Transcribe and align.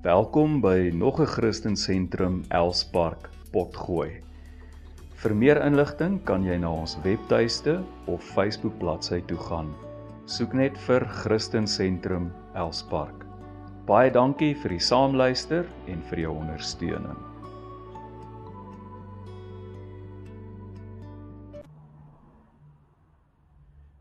Welkom 0.00 0.62
by 0.64 0.90
nog 0.94 1.20
'n 1.20 1.26
Christen 1.26 1.76
Sentrum 1.76 2.44
Elspark 2.48 3.28
Potgooi. 3.52 4.22
Vir 5.14 5.34
meer 5.34 5.60
inligting 5.64 6.24
kan 6.24 6.44
jy 6.44 6.56
na 6.56 6.72
ons 6.72 6.96
webtuiste 7.04 7.84
of 8.06 8.24
Facebook 8.24 8.78
bladsy 8.78 9.20
toe 9.20 9.36
gaan. 9.36 9.68
Soek 10.24 10.52
net 10.52 10.78
vir 10.78 11.04
Christen 11.04 11.66
Sentrum 11.66 12.32
Elspark. 12.54 13.26
Baie 13.86 14.10
dankie 14.10 14.54
vir 14.54 14.70
die 14.70 14.80
saamluister 14.80 15.68
en 15.86 16.02
vir 16.08 16.18
jou 16.18 16.32
ondersteuning. 16.32 17.20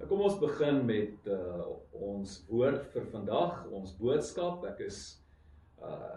Kom 0.08 0.22
ons 0.22 0.40
begin 0.40 0.86
met 0.86 1.28
uh, 1.28 1.68
ons 1.92 2.46
woord 2.48 2.88
vir 2.94 3.06
vandag, 3.12 3.66
ons 3.72 3.98
boodskap. 3.98 4.64
Ek 4.66 4.80
is 4.80 5.20
uh 5.82 6.16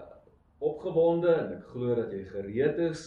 opgewonde 0.62 1.32
en 1.34 1.56
ek 1.56 1.64
glo 1.72 1.94
dat 1.98 2.12
jy 2.14 2.20
gereed 2.28 2.76
is 2.84 3.00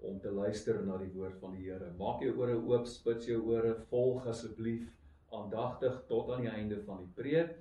om 0.00 0.16
te 0.20 0.30
luister 0.32 0.78
na 0.84 0.96
die 0.96 1.10
woord 1.12 1.36
van 1.42 1.52
die 1.52 1.66
Here. 1.66 1.90
Maak 1.98 2.22
jou 2.24 2.32
ore 2.40 2.54
oop, 2.56 2.86
spits 2.88 3.28
jou 3.28 3.40
ore, 3.52 3.74
volg 3.90 4.24
asseblief 4.32 4.86
aandagtig 5.36 5.98
tot 6.08 6.30
aan 6.32 6.46
die 6.46 6.52
einde 6.52 6.80
van 6.86 7.02
die 7.04 7.12
preek. 7.18 7.58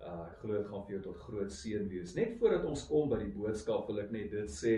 Uh 0.00 0.26
ek 0.26 0.42
glo 0.42 0.56
dit 0.58 0.68
gaan 0.68 0.84
vir 0.86 0.96
jou 0.96 1.02
tot 1.08 1.22
groot 1.24 1.52
seën 1.52 1.88
wees. 1.88 2.14
Net 2.16 2.36
voordat 2.40 2.66
ons 2.68 2.84
kom 2.88 3.08
by 3.08 3.20
die 3.22 3.32
boodskap 3.34 3.88
wil 3.88 4.02
ek 4.04 4.12
net 4.14 4.30
dit 4.32 4.52
sê. 4.52 4.74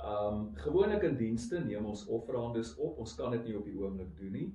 Um 0.00 0.50
gewoonlik 0.60 1.04
in 1.08 1.16
dienste 1.20 1.60
neem 1.64 1.88
ons 1.88 2.06
offerandes 2.08 2.74
op. 2.78 3.00
Ons 3.00 3.16
kan 3.18 3.32
dit 3.36 3.48
nie 3.48 3.56
op 3.58 3.66
die 3.68 3.76
oomblik 3.80 4.12
doen 4.20 4.36
nie. 4.36 4.46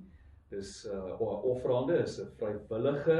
Dis 0.50 0.84
uh 0.86 1.18
offerande 1.20 1.98
is 2.02 2.18
'n 2.22 2.30
vrywillige 2.38 3.18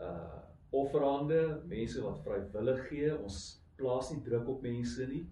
uh 0.00 0.45
offerande, 0.82 1.40
mense 1.68 2.02
wat 2.04 2.20
vrywillig 2.24 2.82
gee. 2.90 3.12
Ons 3.16 3.40
plaas 3.76 4.10
nie 4.12 4.22
druk 4.26 4.48
op 4.48 4.62
mense 4.64 5.06
nie. 5.10 5.24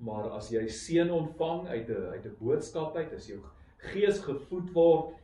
Maar 0.00 0.30
as 0.36 0.48
jy 0.52 0.62
seën 0.72 1.10
ontvang 1.12 1.66
uit 1.68 1.88
'n 1.88 2.12
uit 2.14 2.26
'n 2.26 2.36
boodskap 2.40 2.96
uit, 2.96 3.12
as 3.12 3.26
jou 3.26 3.40
gees 3.92 4.18
gevoed 4.24 4.72
word, 4.72 5.14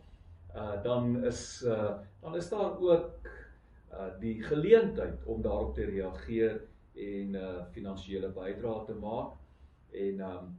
uh 0.55 0.83
dan 0.83 1.25
is 1.25 1.62
uh 1.67 1.97
dan 2.20 2.36
is 2.36 2.48
daar 2.48 2.78
ook 2.81 3.11
uh 3.92 4.20
die 4.20 4.42
geleentheid 4.42 5.25
om 5.25 5.42
daarop 5.42 5.75
te 5.75 5.84
reageer 5.84 6.61
en 6.95 7.34
uh 7.34 7.64
finansiële 7.73 8.29
bydrae 8.29 8.84
te 8.86 8.95
maak. 8.95 9.33
En 9.92 10.20
um 10.20 10.55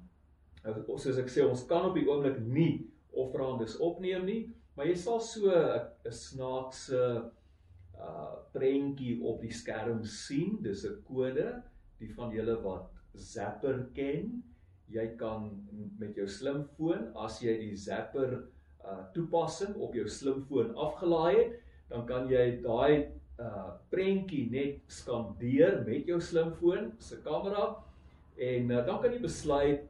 ons 0.87 1.03
soos 1.03 1.17
ek 1.17 1.29
sê, 1.29 1.45
ons 1.45 1.65
kan 1.65 1.85
op 1.85 1.95
die 1.95 2.07
oomblik 2.09 2.39
nie 2.39 2.89
offerandes 3.11 3.77
opneem 3.77 4.25
nie, 4.25 4.53
maar 4.75 4.85
jy 4.85 4.95
sal 4.95 5.19
so 5.19 5.49
'n 5.49 6.11
snaakse 6.11 6.95
uh 6.95 7.36
prentjie 8.53 9.17
op 9.23 9.41
die 9.41 9.53
skerm 9.53 10.03
sien. 10.03 10.57
Dis 10.61 10.85
'n 10.85 11.01
kode 11.07 11.63
die 11.99 12.13
van 12.13 12.31
julle 12.31 12.57
wat 12.63 12.91
Zapper 13.13 13.87
ken, 13.95 14.43
jy 14.87 15.07
kan 15.17 15.49
met 15.99 16.15
jou 16.15 16.27
slimfoon 16.27 17.09
as 17.15 17.41
jy 17.41 17.57
die 17.57 17.75
Zapper 17.75 18.43
uh 18.87 19.01
toepassing 19.13 19.75
op 19.75 19.95
jou 19.97 20.07
slimfoon 20.07 20.75
afgelaai 20.75 21.35
het, 21.35 21.57
dan 21.89 22.05
kan 22.05 22.29
jy 22.29 22.61
daai 22.61 23.11
uh 23.39 23.73
prentjie 23.89 24.49
net 24.51 24.79
skandeer 24.87 25.83
met 25.85 26.07
jou 26.07 26.19
slimfoon 26.21 26.93
se 26.99 27.19
kamera 27.25 27.75
en 28.37 28.71
uh, 28.71 28.85
dan 28.85 29.01
kan 29.01 29.13
jy 29.13 29.19
besluit 29.21 29.83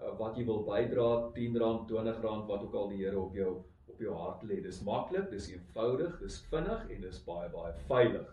uh, 0.00 0.12
wat 0.20 0.36
jy 0.36 0.44
wil 0.48 0.62
bydra, 0.66 1.08
R10, 1.32 1.56
R20, 1.56 2.46
wat 2.48 2.64
ook 2.66 2.74
al 2.76 2.90
die 2.92 3.00
Here 3.00 3.20
op 3.20 3.36
jou 3.36 3.54
op 4.00 4.06
jou 4.06 4.16
hart 4.16 4.44
lê. 4.48 4.60
Dis 4.64 4.80
maklik, 4.84 5.28
dis 5.30 5.50
eenvoudig, 5.52 6.18
dis 6.22 6.40
vinnig 6.48 6.86
en 6.94 7.02
dis 7.04 7.22
baie 7.26 7.48
baie 7.52 7.72
veilig. 7.88 8.28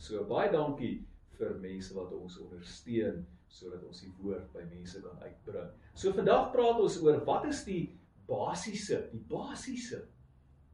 So 0.00 0.24
baie 0.28 0.50
dankie 0.52 1.00
vir 1.38 1.56
mense 1.62 1.94
wat 1.96 2.12
ons 2.12 2.38
ondersteun 2.44 3.24
sodat 3.50 3.82
ons 3.88 4.02
die 4.04 4.12
woord 4.20 4.46
by 4.54 4.62
mense 4.68 5.00
kan 5.02 5.16
uitbring. 5.24 5.70
So 5.98 6.12
vandag 6.14 6.52
praat 6.52 6.78
ons 6.84 7.00
oor 7.02 7.18
wat 7.26 7.48
is 7.48 7.64
die 7.66 7.82
basiese, 8.28 9.06
die 9.10 9.22
basiese, 9.30 10.04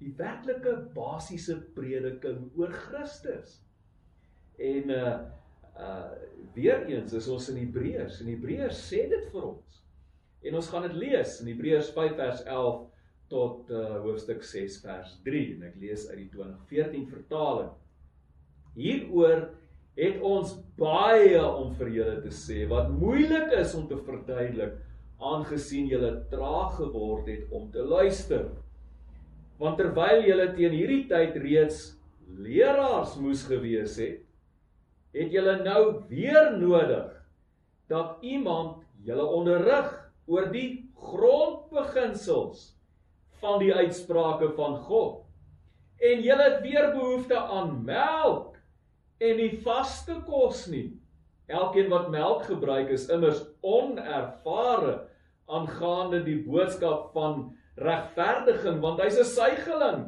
die 0.02 0.12
werklike 0.18 0.74
basiese 0.96 1.56
prediking 1.76 2.50
oor 2.58 2.74
Christus. 2.88 3.60
En 4.58 4.92
uh 4.92 5.14
uh 5.76 6.12
weer 6.56 6.86
eens 6.88 7.12
is 7.12 7.28
ons 7.28 7.50
in 7.52 7.58
Hebreërs 7.60 8.22
en 8.22 8.30
Hebreërs 8.32 8.82
sê 8.90 9.06
dit 9.12 9.30
vir 9.32 9.48
ons. 9.54 9.80
En 10.46 10.58
ons 10.58 10.68
gaan 10.72 10.84
dit 10.88 10.98
lees 10.98 11.40
in 11.42 11.50
Hebreërs 11.52 11.90
5 11.96 12.14
vers 12.18 12.44
11 12.44 12.84
tot 13.32 13.70
uh 13.74 14.00
hoofstuk 14.04 14.44
6 14.44 14.80
vers 14.84 15.14
3 15.26 15.44
en 15.56 15.68
ek 15.68 15.78
lees 15.82 16.06
uit 16.10 16.18
die 16.20 16.30
2014 16.34 17.06
vertaling. 17.10 17.72
Hieroor 18.76 19.48
het 19.96 20.20
ons 20.20 20.52
baie 20.76 21.40
om 21.40 21.72
vir 21.78 21.92
julle 21.94 22.16
te 22.22 22.32
sê 22.34 22.66
wat 22.70 22.92
moeilik 22.92 23.54
is 23.56 23.74
om 23.78 23.86
te 23.88 23.96
verduidelik 23.96 24.76
aangesien 25.16 25.88
julle 25.88 26.12
traag 26.30 26.76
geword 26.76 27.30
het 27.32 27.52
om 27.56 27.70
te 27.72 27.82
luister. 27.82 28.50
Want 29.58 29.80
terwyl 29.80 30.20
julle 30.26 30.50
teen 30.54 30.76
hierdie 30.76 31.06
tyd 31.08 31.38
reeds 31.40 31.96
leraars 32.36 33.16
moes 33.22 33.46
gewees 33.48 33.96
het, 34.02 34.20
het 35.16 35.32
julle 35.32 35.56
nou 35.64 36.04
weer 36.10 36.52
nodig 36.58 37.14
dat 37.88 38.20
iemand 38.20 38.82
julle 39.06 39.24
onderrig 39.24 39.88
oor 40.28 40.50
die 40.52 40.90
grondbeginsels 41.00 42.75
van 43.40 43.58
die 43.62 43.72
uitsprake 43.74 44.52
van 44.56 44.76
God. 44.88 45.24
En 45.96 46.22
julle 46.24 46.44
het 46.50 46.62
weer 46.64 46.90
behoefte 46.92 47.38
aan 47.38 47.84
melk 47.84 48.56
en 49.18 49.36
nie 49.40 49.52
vaste 49.64 50.18
kos 50.26 50.66
nie. 50.72 50.90
Elkeen 51.46 51.88
wat 51.92 52.10
melk 52.10 52.48
gebruik 52.50 52.90
is 52.92 53.08
immers 53.12 53.44
onervare 53.62 54.96
aangaande 55.46 56.24
die 56.26 56.40
boodskap 56.42 57.12
van 57.14 57.52
regverdiging 57.78 58.80
want 58.82 59.00
hy's 59.00 59.18
'n 59.20 59.30
suigeling. 59.30 60.02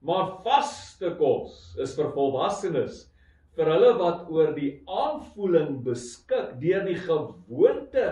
Maar 0.00 0.38
vaste 0.44 1.14
kos 1.18 1.74
is 1.80 1.94
vir 1.96 2.12
volwassenes, 2.12 3.10
vir 3.56 3.70
hulle 3.72 3.92
wat 3.98 4.28
oor 4.30 4.52
die 4.54 4.82
aanvoeling 4.86 5.82
beskik 5.84 6.60
deur 6.60 6.84
die 6.84 6.98
gewoonte 7.00 8.06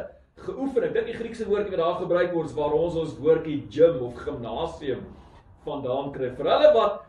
geoefen. 0.46 0.86
Ek 0.88 0.94
dink 0.96 1.08
die 1.10 1.16
Griekse 1.16 1.46
woordjie 1.48 1.74
wat 1.74 1.82
daar 1.82 2.00
gebruik 2.02 2.34
word 2.36 2.54
waar 2.58 2.76
ons 2.76 2.98
ons 3.00 3.16
woordjie 3.22 3.62
gym 3.72 4.00
of 4.06 4.20
gimnasium 4.24 5.06
vandaan 5.66 6.12
kry. 6.14 6.32
Vir 6.36 6.50
hulle 6.52 6.70
wat 6.76 7.00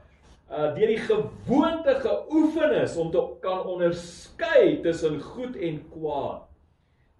uh 0.54 0.70
deur 0.76 0.92
die 0.92 1.02
gewoonte 1.02 1.96
geoefen 2.04 2.76
is 2.84 2.98
om 3.02 3.10
te 3.14 3.22
kan 3.42 3.64
onderskei 3.70 4.82
tussen 4.84 5.18
goed 5.34 5.56
en 5.58 5.80
kwaad. 5.94 6.44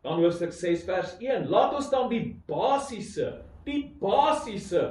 Dan 0.04 0.20
hoofstuk 0.20 0.52
6 0.54 0.84
vers 0.86 1.16
1. 1.24 1.48
Laat 1.50 1.74
ons 1.80 1.90
dan 1.90 2.10
die 2.12 2.26
basiese, 2.50 3.40
die 3.66 3.86
basiese 4.02 4.84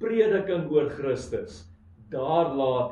prediking 0.00 0.70
oor 0.72 0.88
Christus 0.94 1.64
daar 2.14 2.54
laat 2.54 2.90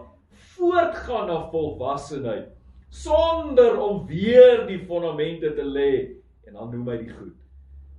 voortgaan 0.56 1.26
na 1.26 1.38
volwassenheid 1.50 2.48
sonder 2.88 3.78
om 3.80 4.06
weer 4.06 4.66
die 4.66 4.80
fondamente 4.86 5.54
te 5.54 5.64
lê 5.64 5.92
en 6.46 6.58
dan 6.58 6.70
noem 6.74 6.90
hy 6.92 6.98
die 7.04 7.14
goed. 7.14 7.41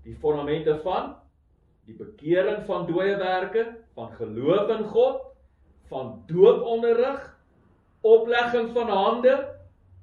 Die 0.04 0.16
fondamente 0.20 0.78
van 0.84 1.16
die 1.88 1.96
bekering 1.96 2.64
van 2.68 2.86
dooie 2.88 3.16
werke, 3.20 3.66
van 3.96 4.12
geloof 4.16 4.70
in 4.72 4.84
God, 4.94 5.22
van 5.92 6.14
dooponderrig, 6.28 7.26
oplegging 8.02 8.72
van 8.76 8.90
hande, 8.90 9.36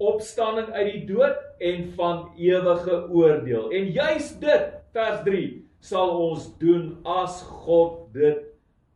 opstanding 0.00 0.70
uit 0.72 0.92
die 0.92 1.04
dood 1.08 1.40
en 1.60 1.88
van 1.96 2.30
ewige 2.36 3.02
oordeel. 3.08 3.70
En 3.70 3.90
juis 3.92 4.30
dit, 4.40 4.70
vers 4.92 5.24
3, 5.24 5.42
sal 5.80 6.12
ons 6.20 6.46
doen 6.60 6.92
as 7.08 7.40
God 7.64 8.06
dit 8.16 8.44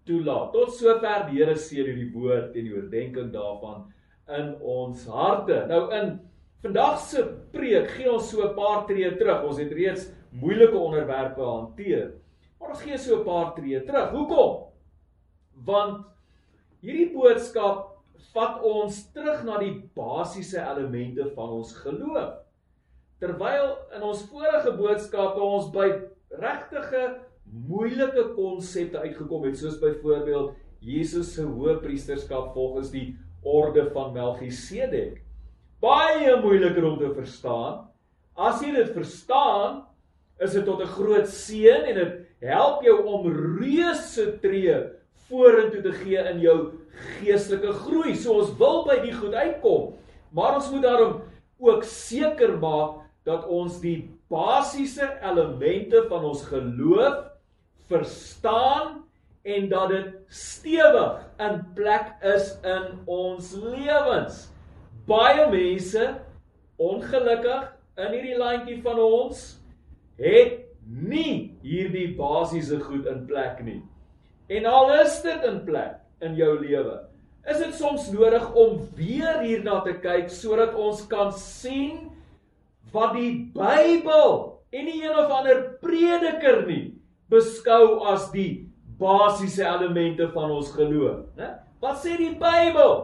toelaat. 0.08 0.52
Tot 0.52 0.72
sover 0.76 1.26
die 1.30 1.40
Here 1.40 1.56
sê 1.60 1.80
deur 1.84 1.96
die 1.96 2.10
woord 2.12 2.56
en 2.56 2.68
die 2.68 2.74
oordeenking 2.76 3.32
daarvan 3.32 3.86
in 4.38 4.54
ons 4.60 5.06
harte. 5.12 5.64
Nou 5.68 5.86
in 5.96 6.14
vandag 6.64 7.00
se 7.04 7.24
preek 7.52 7.90
gee 7.96 8.10
ons 8.10 8.28
so 8.30 8.44
'n 8.44 8.54
paar 8.56 8.86
tree 8.86 9.16
terug. 9.16 9.44
Ons 9.44 9.58
het 9.58 9.72
reeds 9.72 10.08
moeilike 10.40 10.76
onderwerpe 10.76 11.40
hanteer. 11.40 12.10
Maar 12.58 12.74
ons 12.74 12.82
gee 12.82 12.98
so 12.98 13.20
'n 13.20 13.24
paar 13.24 13.54
tree 13.54 13.84
terug. 13.84 14.10
Hoekom? 14.10 14.66
Want 15.64 16.14
Hierdie 16.84 17.14
boodskap 17.14 17.94
vat 18.34 18.64
ons 18.68 18.96
terug 19.14 19.38
na 19.46 19.56
die 19.62 19.72
basiese 19.96 20.58
elemente 20.60 21.30
van 21.32 21.54
ons 21.56 21.70
geloof. 21.80 22.34
Terwyl 23.22 23.70
in 23.96 24.04
ons 24.04 24.24
vorige 24.28 24.74
boodskappe 24.76 25.40
ons 25.40 25.70
by 25.72 25.86
regtige 26.42 27.06
moeilike 27.70 28.26
konsepte 28.36 29.00
uitgekom 29.00 29.46
het 29.48 29.56
soos 29.56 29.78
byvoorbeeld 29.80 30.58
Jesus 30.84 31.30
se 31.38 31.46
hoëpriesterskap 31.48 32.52
volgens 32.52 32.92
die 32.92 33.06
orde 33.40 33.86
van 33.96 34.12
Melchisedek. 34.12 35.22
Baie 35.80 36.36
moeiliker 36.42 36.84
om 36.84 37.00
te 37.00 37.14
verstaan. 37.16 37.86
As 38.36 38.60
jy 38.60 38.74
dit 38.76 38.92
verstaan, 38.92 39.86
is 40.38 40.52
dit 40.52 40.64
tot 40.64 40.80
'n 40.80 40.94
groot 40.96 41.28
seën 41.28 41.84
en 41.84 41.94
dit 41.94 42.12
help 42.40 42.82
jou 42.82 43.04
om 43.04 43.28
reuse 43.60 44.38
tree 44.40 44.74
vorentoe 45.28 45.82
te 45.82 45.92
gee 45.92 46.18
in 46.18 46.40
jou 46.40 46.58
geestelike 47.20 47.72
groei. 47.72 48.14
So 48.14 48.40
ons 48.40 48.56
wil 48.58 48.84
by 48.84 49.00
die 49.02 49.14
goed 49.14 49.34
uitkom, 49.34 49.94
maar 50.30 50.54
ons 50.54 50.70
moet 50.70 50.82
daarom 50.82 51.22
ook 51.58 51.84
seker 51.84 52.58
maak 52.58 53.00
dat 53.24 53.46
ons 53.48 53.80
die 53.80 54.10
basiese 54.28 55.06
elemente 55.22 56.04
van 56.08 56.24
ons 56.24 56.42
geloof 56.44 57.24
verstaan 57.88 59.04
en 59.44 59.68
dat 59.68 59.88
dit 59.88 60.12
stewig 60.28 61.20
in 61.40 61.60
plek 61.76 62.14
is 62.24 62.54
in 62.64 63.00
ons 63.06 63.52
lewens. 63.60 64.48
Baie 65.08 65.48
mense 65.52 66.04
ongelukkig 66.80 67.68
in 68.00 68.16
hierdie 68.16 68.38
landjie 68.40 68.80
van 68.82 68.98
ons 68.98 69.44
het 70.20 70.60
nie 70.84 71.54
hierdie 71.64 72.12
basiese 72.18 72.78
goed 72.84 73.08
in 73.10 73.24
plek 73.28 73.62
nie. 73.64 73.80
En 74.52 74.66
al 74.68 74.92
is 75.00 75.20
dit 75.24 75.46
in 75.48 75.62
plek 75.64 76.00
in 76.24 76.36
jou 76.38 76.52
lewe, 76.60 76.98
is 77.48 77.60
dit 77.60 77.74
soms 77.76 78.08
nodig 78.12 78.44
om 78.56 78.78
weer 78.96 79.40
hierna 79.44 79.80
te 79.84 79.96
kyk 80.00 80.30
sodat 80.32 80.76
ons 80.80 81.02
kan 81.08 81.32
sien 81.36 82.10
wat 82.94 83.16
die 83.16 83.50
Bybel 83.56 84.36
en 84.74 84.86
nie 84.88 85.00
een 85.02 85.16
of 85.18 85.32
ander 85.32 85.64
prediker 85.82 86.62
nie 86.68 86.94
beskou 87.32 88.04
as 88.12 88.30
die 88.32 88.66
basiese 89.00 89.64
elemente 89.66 90.28
van 90.32 90.52
ons 90.54 90.70
geloof, 90.74 91.24
né? 91.38 91.56
Wat 91.82 91.98
sê 92.00 92.16
die 92.16 92.32
Bybel? 92.40 92.94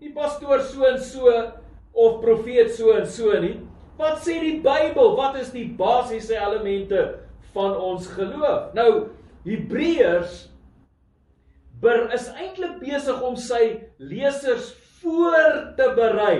Die 0.00 0.12
pastoor 0.16 0.62
so 0.64 0.86
en 0.88 1.00
so 1.02 1.32
of 1.92 2.20
profeet 2.22 2.70
so 2.72 2.94
en 2.96 3.08
so 3.10 3.34
nie. 3.42 3.58
Wat 4.00 4.22
sê 4.24 4.38
die 4.40 4.60
Bybel? 4.64 5.12
Wat 5.18 5.36
is 5.36 5.50
die 5.52 5.66
basiese 5.76 6.38
elemente 6.38 7.20
van 7.52 7.74
ons 7.76 8.06
geloof? 8.14 8.70
Nou 8.76 9.10
Hebreërs 9.44 10.46
ber 11.80 12.06
is 12.16 12.28
eintlik 12.32 12.78
besig 12.80 13.20
om 13.24 13.36
sy 13.40 13.62
lesers 14.00 14.72
voor 15.00 15.72
te 15.76 15.86
berei 15.96 16.36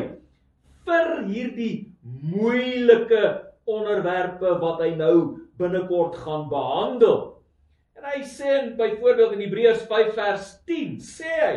vir 0.88 1.12
hierdie 1.28 1.74
moeilike 2.04 3.22
onderwerpe 3.68 4.56
wat 4.60 4.80
hy 4.84 4.90
nou 4.96 5.14
binnekort 5.60 6.16
gaan 6.24 6.48
behandel. 6.52 7.22
En 7.96 8.08
hy 8.08 8.22
sê 8.24 8.62
byvoorbeeld 8.76 9.36
in 9.36 9.44
Hebreërs 9.44 9.84
5 9.88 10.14
vers 10.16 10.52
10 10.68 10.96
sê 11.04 11.34
hy 11.40 11.54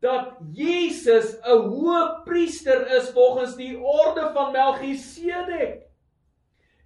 dat 0.00 0.32
Jesus 0.52 1.36
'n 1.44 1.60
hoë 1.68 2.24
priester 2.24 2.86
is 2.96 3.10
volgens 3.10 3.56
die 3.56 3.78
orde 3.78 4.30
van 4.34 4.52
Melchisedek. 4.52 5.82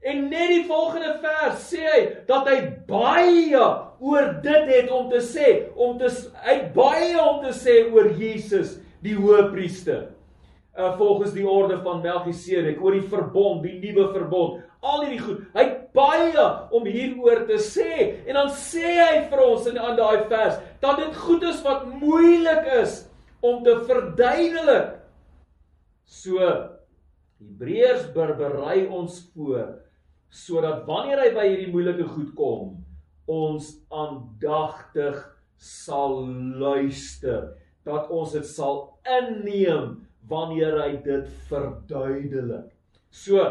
En 0.02 0.28
net 0.28 0.48
die 0.48 0.64
volgende 0.66 1.18
vers 1.22 1.70
sê 1.72 1.84
hy 1.88 2.00
dat 2.26 2.48
hy 2.48 2.58
baie 2.88 3.62
oor 4.00 4.34
dit 4.42 4.66
het 4.68 4.90
om 4.90 5.08
te 5.10 5.22
sê, 5.24 5.70
om 5.76 5.98
te 5.98 6.10
hy 6.44 6.58
baie 6.74 7.14
om 7.22 7.40
te 7.44 7.54
sê 7.56 7.78
oor 7.92 8.10
Jesus, 8.18 8.76
die 9.00 9.14
hoëpriester. 9.14 10.10
Uh 10.74 10.96
volgens 10.98 11.32
die 11.32 11.46
orde 11.46 11.76
van 11.82 12.00
Melchisedek, 12.02 12.80
oor 12.82 12.96
die 12.96 13.06
verbond, 13.06 13.62
die 13.62 13.78
nuwe 13.78 14.08
verbond, 14.10 14.62
al 14.82 15.04
hierdie 15.04 15.20
goed. 15.22 15.44
Hy 15.54 15.64
baie 15.94 16.46
om 16.74 16.86
hieroor 16.90 17.44
te 17.46 17.60
sê 17.62 18.24
en 18.26 18.34
dan 18.34 18.50
sê 18.50 18.96
hy 18.98 19.20
vir 19.30 19.42
ons 19.44 19.68
in 19.70 19.78
aan 19.78 19.94
daai 19.98 20.26
vers 20.30 20.58
dat 20.82 20.98
dit 20.98 21.20
goed 21.22 21.46
is 21.46 21.62
wat 21.62 21.86
moeilik 22.02 22.66
is 22.80 23.04
om 23.44 23.62
te 23.62 23.76
verduidelik. 23.86 24.96
So 26.04 26.42
Hebreërs 27.38 28.10
berei 28.14 28.86
ons 28.88 29.20
voor 29.34 29.76
sodat 30.34 30.82
wanneer 30.88 31.20
hy 31.22 31.30
by 31.36 31.44
hierdie 31.46 31.70
moeilike 31.70 32.08
goed 32.10 32.32
kom, 32.34 32.72
ons 33.30 33.68
aandagtig 33.94 35.20
sal 35.62 36.24
luister, 36.58 37.52
dat 37.86 38.10
ons 38.10 38.34
dit 38.34 38.48
sal 38.48 38.80
inneem 39.06 40.00
wanneer 40.28 40.78
hy 40.82 40.90
dit 41.04 41.28
verduidelik. 41.48 42.70
So, 43.14 43.42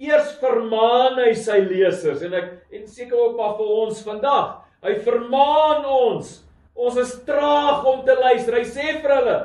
eers 0.00 0.32
vermaan 0.40 1.18
hy 1.20 1.32
sy 1.36 1.58
lesers 1.66 2.22
en 2.26 2.36
ek 2.38 2.52
en 2.72 2.86
seker 2.88 3.18
ook 3.18 3.36
maar 3.38 3.56
vir 3.58 3.72
ons 3.84 4.04
vandag. 4.06 4.60
Hy 4.84 4.94
vermaan 5.04 5.84
ons. 5.84 6.38
Ons 6.74 6.96
is 7.02 7.12
traag 7.26 7.84
om 7.84 8.04
te 8.06 8.14
luister. 8.16 8.56
Hy 8.56 8.64
sê 8.64 8.94
vir 9.02 9.16
hulle 9.18 9.38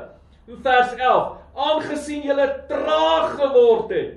in 0.48 0.62
vers 0.64 0.94
11: 0.96 1.34
"Aangesien 1.52 2.24
julle 2.24 2.46
traag 2.70 3.36
geword 3.36 3.92
het, 3.92 4.14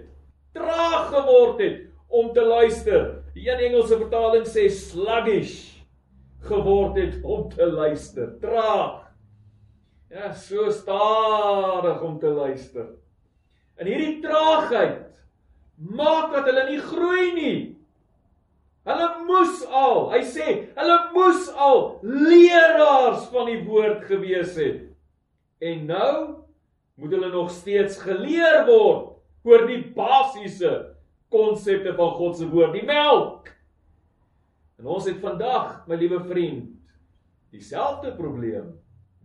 traag 0.56 1.10
geword 1.12 1.60
het 1.60 1.80
om 2.10 2.33
te 2.33 2.45
luister. 2.45 3.24
Die 3.33 3.50
een 3.50 3.60
Engelse 3.69 3.98
vertaling 4.00 4.48
sê 4.50 4.68
sluggish 4.74 5.80
geword 6.50 6.98
het 6.98 7.19
om 7.24 7.50
te 7.51 7.68
luister. 7.68 8.33
Traag. 8.42 9.08
Ja, 10.09 10.33
so 10.33 10.71
stadig 10.71 12.01
om 12.01 12.19
te 12.19 12.27
luister. 12.33 12.88
En 13.77 13.85
hierdie 13.85 14.21
traagheid 14.23 15.06
maak 15.77 16.33
dat 16.33 16.50
hulle 16.50 16.63
nie 16.71 16.79
groei 16.81 17.27
nie. 17.35 17.59
Hulle 18.89 19.09
moes 19.27 19.61
al, 19.69 20.07
hy 20.15 20.23
sê, 20.25 20.47
hulle 20.73 20.97
moes 21.13 21.45
al 21.53 21.83
leraars 22.01 23.27
van 23.29 23.51
die 23.51 23.59
woord 23.67 24.07
gewees 24.09 24.57
het. 24.57 24.81
En 25.61 25.85
nou 25.91 26.15
moet 26.97 27.13
hulle 27.13 27.29
nog 27.29 27.53
steeds 27.53 28.01
geleer 28.01 28.63
word 28.65 29.13
oor 29.45 29.67
die 29.69 29.83
basiese 29.94 30.73
konsepte 31.29 31.94
van 32.01 32.15
God 32.17 32.41
se 32.41 32.50
woord, 32.50 32.73
die 32.73 32.88
melk. 32.89 33.53
En 34.81 34.89
ons 34.89 35.06
het 35.06 35.21
vandag, 35.21 35.83
my 35.85 36.01
liewe 36.01 36.23
vriend, 36.25 36.73
dieselfde 37.53 38.17
probleem. 38.17 38.78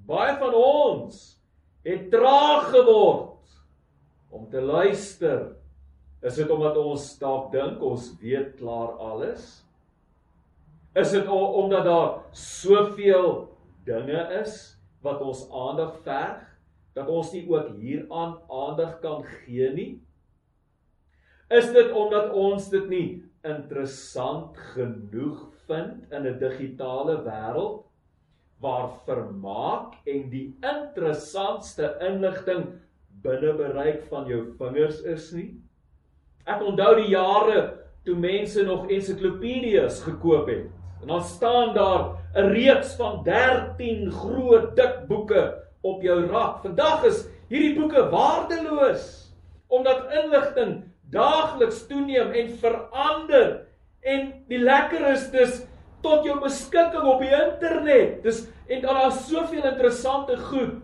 Baie 0.04 0.34
van 0.36 0.52
ons 0.52 1.20
het 1.84 2.10
traag 2.12 2.68
geword 2.74 3.54
om 4.34 4.48
te 4.52 4.60
luister. 4.60 5.54
Is 6.24 6.36
dit 6.40 6.50
omdat 6.52 6.76
ons 6.80 7.06
dalk 7.20 7.50
dink 7.52 7.80
ons 7.84 8.10
weet 8.20 8.54
klaar 8.58 8.96
alles? 9.00 9.62
Is 10.94 11.14
dit 11.16 11.28
omdat 11.28 11.88
daar 11.88 12.10
soveel 12.36 13.46
dinge 13.88 14.20
is 14.42 14.74
wat 15.04 15.24
ons 15.24 15.46
aandag 15.52 15.96
verg 16.04 16.44
dat 16.94 17.08
ons 17.10 17.32
nie 17.34 17.46
ook 17.48 17.72
hieraan 17.80 18.36
aandag 18.52 19.00
kan 19.00 19.24
gee 19.24 19.72
nie? 19.72 19.92
Is 21.48 21.72
dit 21.72 21.90
omdat 21.96 22.32
ons 22.36 22.68
dit 22.72 22.86
nie 22.92 23.08
interessant 23.44 24.56
genoeg 24.76 25.48
vind 25.64 26.12
in 26.12 26.28
'n 26.28 26.38
digitale 26.38 27.18
wêreld 27.24 27.84
waar 28.64 28.88
vermaak 29.04 29.98
en 30.08 30.28
die 30.32 30.46
interessantste 30.64 31.92
inligting 32.04 32.64
binne 33.24 33.52
bereik 33.58 34.06
van 34.08 34.28
jou 34.28 34.40
vingers 34.58 35.02
is 35.08 35.30
nie? 35.36 35.50
Ek 36.48 36.64
onthou 36.64 36.94
die 36.98 37.10
jare 37.12 37.60
toe 38.04 38.16
mense 38.20 38.64
nog 38.64 38.88
ensiklopedies 38.92 40.02
gekoop 40.04 40.48
het. 40.52 40.68
En 41.02 41.12
dan 41.12 41.24
staan 41.24 41.74
daar 41.76 42.16
'n 42.34 42.52
reeks 42.52 42.96
van 42.96 43.22
13 43.24 44.10
groot 44.10 44.76
dik 44.76 45.06
boeke 45.08 45.54
op 45.82 46.02
jou 46.02 46.26
rak. 46.26 46.62
Vandag 46.62 47.04
is 47.04 47.26
hierdie 47.48 47.74
boeke 47.80 48.08
waardeloos 48.10 49.32
omdat 49.68 50.12
inligting 50.12 50.82
daagliks 51.10 51.86
toeneem 51.86 52.32
en 52.32 52.50
verander 52.50 53.66
en 54.00 54.32
die 54.48 54.58
lekker 54.58 55.06
is 55.12 55.30
dis 55.30 55.62
tot 56.02 56.24
jou 56.24 56.40
beskikking 56.40 57.06
op 57.08 57.20
die 57.20 57.32
internet. 57.32 58.22
Dis 58.22 58.44
en 58.66 58.80
dan 58.80 58.94
daar's 58.94 59.26
soveel 59.28 59.64
interessante 59.64 60.36
goed. 60.36 60.82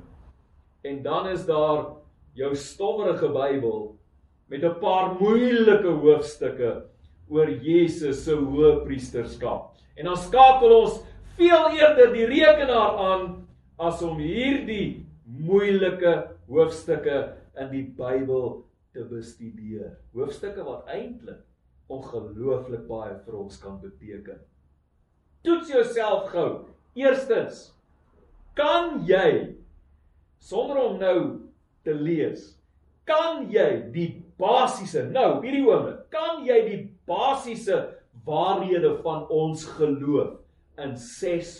En 0.82 1.02
dan 1.02 1.28
is 1.28 1.46
daar 1.46 1.87
jou 2.32 2.54
stowwerige 2.56 3.28
Bybel 3.28 3.99
met 4.46 4.62
'n 4.62 4.78
paar 4.78 5.16
moeilike 5.20 5.88
hoofstukke 5.88 6.84
oor 7.28 7.50
Jesus 7.50 8.25
se 8.25 8.34
hoëpriesterskap. 8.34 9.76
En 9.94 10.04
dan 10.04 10.16
skakel 10.16 10.80
ons 10.80 11.00
veel 11.37 11.70
eerder 11.70 12.12
die 12.12 12.26
rekenaar 12.26 12.96
aan 12.96 13.49
as 13.76 14.02
om 14.02 14.18
hierdie 14.18 15.06
moeilike 15.25 16.30
hoofstukke 16.49 17.37
in 17.54 17.70
die 17.70 17.87
Bybel 17.96 18.64
te 18.92 19.04
bestudeer. 19.04 19.99
Hoofstukke 20.12 20.64
wat 20.64 20.87
eintlik 20.87 21.46
ongelooflik 21.90 22.87
baie 22.87 23.16
vir 23.25 23.38
ons 23.38 23.58
kan 23.58 23.80
beteken. 23.82 24.38
Toets 25.42 25.70
jouself 25.72 26.28
gou. 26.30 26.50
Eerstens, 26.99 27.70
kan 28.59 29.00
jy 29.06 29.56
sonder 30.42 30.80
om 30.82 30.99
nou 31.00 31.18
te 31.87 31.94
lees, 31.94 32.56
kan 33.09 33.47
jy 33.50 33.68
die 33.94 34.09
basiese 34.40 35.06
nou 35.11 35.40
hierdie 35.42 35.64
oomblik, 35.66 36.06
kan 36.12 36.44
jy 36.47 36.61
die 36.66 36.80
basiese 37.09 37.80
waarhede 38.26 38.97
van 39.04 39.26
ons 39.32 39.64
geloof 39.78 40.38
in 40.80 40.97
6 40.97 41.54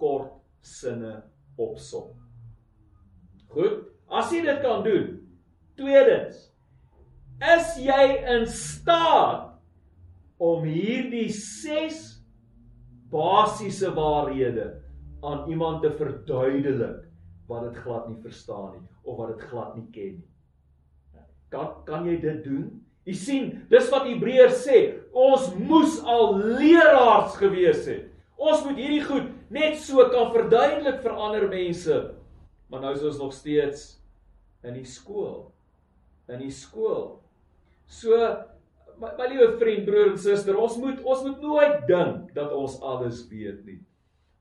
kort 0.00 0.34
sinne 0.62 1.20
opsom. 1.60 2.12
Goed, 3.52 3.86
as 4.12 4.32
jy 4.34 4.42
dit 4.44 4.60
kan 4.64 4.84
doen. 4.84 5.14
Tweedens, 5.76 6.46
Is 7.36 7.74
jy 7.84 8.04
in 8.32 8.46
staat 8.48 9.50
om 10.40 10.64
hierdie 10.64 11.28
6 11.32 12.15
basiese 13.16 13.90
waarhede 13.96 14.70
aan 15.24 15.48
iemand 15.50 15.82
te 15.82 15.90
verduidelik 15.96 17.04
wat 17.48 17.68
dit 17.68 17.82
glad 17.82 18.08
nie 18.10 18.20
verstaan 18.22 18.74
nie 18.76 18.88
of 19.06 19.20
wat 19.20 19.34
dit 19.34 19.46
glad 19.50 19.76
nie 19.78 19.86
ken 19.94 20.16
nie? 20.20 20.26
Kan 21.48 21.82
kan 21.86 22.06
jy 22.08 22.18
dit 22.20 22.42
doen? 22.44 22.66
U 23.06 23.14
sien, 23.14 23.52
dis 23.70 23.90
wat 23.92 24.08
Hebreërs 24.08 24.64
sê. 24.66 24.78
Ons 25.14 25.52
moes 25.60 26.00
al 26.02 26.40
leraars 26.58 27.36
gewees 27.38 27.84
het. 27.86 28.08
Ons 28.36 28.64
moet 28.66 28.80
hierdie 28.80 29.04
goed 29.06 29.28
net 29.54 29.78
so 29.80 30.02
kan 30.10 30.32
verduidelik 30.34 30.98
vir 31.04 31.14
ander 31.14 31.46
mense. 31.48 32.00
Maar 32.66 32.82
nou 32.82 32.94
is 32.96 33.04
ons 33.06 33.20
nog 33.22 33.34
steeds 33.34 33.86
in 34.66 34.74
die 34.74 34.88
skool. 34.90 35.52
In 36.26 36.42
die 36.42 36.50
skool. 36.50 37.20
So 37.86 38.18
my, 39.00 39.12
my 39.18 39.28
liewe 39.30 39.50
vriend, 39.60 39.84
broer 39.88 40.12
en 40.12 40.18
suster, 40.20 40.56
ons 40.58 40.78
moet 40.80 41.02
ons 41.04 41.26
moet 41.26 41.44
nooit 41.44 41.84
dink 41.90 42.32
dat 42.36 42.54
ons 42.56 42.78
alles 42.84 43.24
weet 43.30 43.62
nie. 43.68 43.80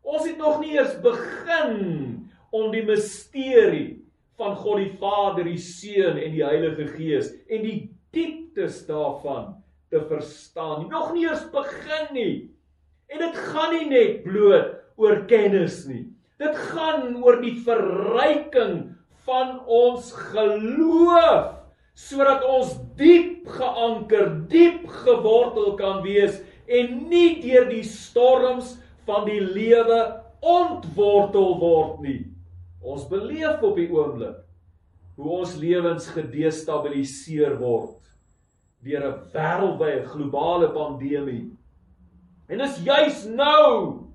Ons 0.06 0.28
het 0.28 0.38
nog 0.40 0.60
nie 0.62 0.76
eens 0.78 0.96
begin 1.04 1.78
om 2.56 2.72
die 2.74 2.86
misterie 2.86 3.88
van 4.40 4.56
God 4.60 4.82
die 4.84 4.96
Vader, 5.00 5.48
die 5.48 5.60
Seun 5.62 6.20
en 6.20 6.34
die 6.36 6.44
Heilige 6.46 6.88
Gees 6.94 7.32
en 7.50 7.64
die 7.66 7.78
dieptes 8.16 8.84
daarvan 8.88 9.56
te 9.92 10.02
verstaan. 10.10 10.88
Nog 10.92 11.14
nie 11.16 11.26
eens 11.28 11.46
begin 11.54 12.12
nie. 12.16 12.36
En 13.12 13.22
dit 13.22 13.40
gaan 13.52 13.74
nie 13.76 13.88
net 13.90 14.24
bloot 14.26 14.76
oor 15.00 15.24
kennis 15.30 15.84
nie. 15.90 16.06
Dit 16.42 16.56
gaan 16.72 17.16
oor 17.24 17.40
die 17.44 17.56
verryking 17.64 18.96
van 19.26 19.60
ons 19.72 20.12
geloof 20.32 21.55
sodat 21.96 22.44
ons 22.44 22.74
diep 23.00 23.48
geanker, 23.56 24.30
diep 24.52 24.84
gewortel 25.06 25.76
kan 25.80 26.02
wees 26.04 26.42
en 26.68 27.06
nie 27.10 27.40
deur 27.44 27.70
die 27.72 27.86
storms 27.88 28.76
van 29.08 29.24
die 29.28 29.40
lewe 29.40 30.00
ontwortel 30.46 31.56
word 31.62 32.02
nie. 32.04 32.22
Ons 32.86 33.08
beleef 33.10 33.64
op 33.64 33.80
die 33.80 33.88
oomblik 33.90 34.42
hoe 35.16 35.38
ons 35.40 35.56
lewens 35.58 36.10
gedestabiliseer 36.12 37.56
word 37.62 38.02
deur 38.86 39.06
'n 39.08 39.22
wêreldwye 39.34 40.04
globale 40.12 40.68
pandemie. 40.76 41.56
En 42.50 42.58
dis 42.58 42.84
juis 42.84 43.26
nou 43.26 44.06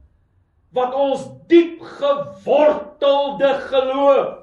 wat 0.72 0.94
ons 0.94 1.24
diep 1.50 1.80
gewortelde 1.82 3.54
geloof 3.70 4.36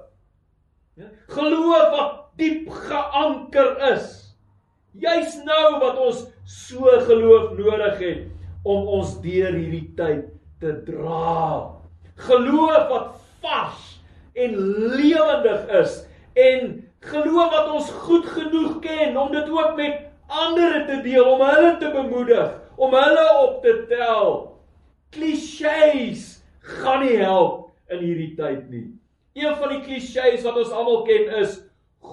ja, 1.00 1.08
geloof 1.32 1.92
wat 1.94 2.17
diep 2.38 2.70
geanker 2.88 3.76
is. 3.94 4.08
Juis 4.98 5.38
nou 5.46 5.78
wat 5.82 6.00
ons 6.02 6.24
so 6.48 6.90
geloof 7.06 7.54
nodig 7.58 8.02
het 8.02 8.66
om 8.68 8.88
ons 8.98 9.14
deur 9.24 9.54
hierdie 9.54 9.94
tyd 9.98 10.26
te 10.62 10.74
dra. 10.88 11.78
Geloof 12.28 12.90
wat 12.90 13.14
vars 13.44 13.86
en 14.38 14.58
lewendig 14.98 15.70
is 15.82 16.02
en 16.38 16.74
geloof 17.08 17.54
wat 17.54 17.72
ons 17.78 17.90
goed 18.06 18.26
genoeg 18.34 18.80
ken 18.82 19.18
om 19.18 19.32
dit 19.34 19.50
ook 19.50 19.76
met 19.78 20.08
ander 20.28 20.86
te 20.88 21.02
deel, 21.06 21.24
om 21.24 21.42
hulle 21.42 21.78
te 21.80 21.90
bemoedig, 21.94 22.52
om 22.76 22.94
hulle 22.94 23.28
op 23.42 23.62
te 23.64 23.74
tel. 23.90 24.34
Klisjées 25.16 26.26
gaan 26.60 27.06
nie 27.06 27.16
help 27.22 27.70
in 27.94 28.04
hierdie 28.04 28.34
tyd 28.36 28.66
nie. 28.74 28.90
Een 29.38 29.56
van 29.56 29.72
die 29.72 29.82
klisjées 29.86 30.44
wat 30.44 30.58
ons 30.60 30.74
almal 30.74 31.06
ken 31.08 31.32
is 31.40 31.62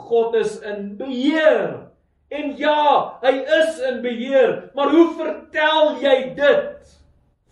God 0.08 0.36
is 0.40 0.58
in 0.66 0.94
beheer. 0.98 1.90
En 2.34 2.54
ja, 2.58 3.18
hy 3.22 3.34
is 3.60 3.80
in 3.90 4.00
beheer, 4.02 4.54
maar 4.74 4.90
hoe 4.90 5.08
vertel 5.18 6.00
jy 6.02 6.16
dit 6.34 6.94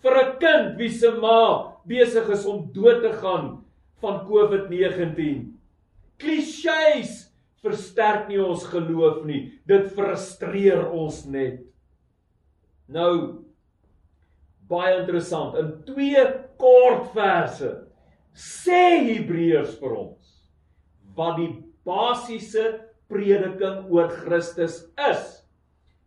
vir 0.03 0.17
'n 0.19 0.31
kind 0.39 0.77
wie 0.77 0.89
se 0.89 1.11
ma 1.11 1.73
besig 1.87 2.29
is 2.29 2.45
om 2.45 2.71
dood 2.73 3.01
te 3.03 3.13
gaan 3.21 3.63
van 4.01 4.25
COVID-19? 4.27 5.53
Klisjées 6.19 7.31
versterk 7.63 8.27
nie 8.27 8.41
ons 8.43 8.65
geloof 8.67 9.23
nie. 9.25 9.53
Dit 9.65 9.91
frustreer 9.95 10.91
ons 10.91 11.25
net. 11.25 11.63
Nou 12.87 13.43
baie 14.67 14.99
interessant. 14.99 15.55
In 15.55 15.71
twee 15.87 16.23
kort 16.57 17.11
verse 17.15 17.71
sê 18.33 18.81
Hebreërs 19.05 19.77
vir 19.79 19.95
ons 19.95 20.31
wat 21.15 21.37
die 21.37 21.51
basiese 21.87 22.65
prediking 23.11 23.87
oor 23.91 24.09
Christus 24.23 24.83
is. 25.09 25.23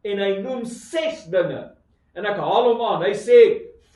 En 0.07 0.21
hy 0.23 0.31
noem 0.43 0.65
6 0.69 1.27
dinge. 1.33 1.63
En 2.17 2.29
ek 2.29 2.39
haal 2.41 2.71
hom 2.71 2.83
aan. 2.87 3.05
Hy 3.05 3.15
sê 3.19 3.41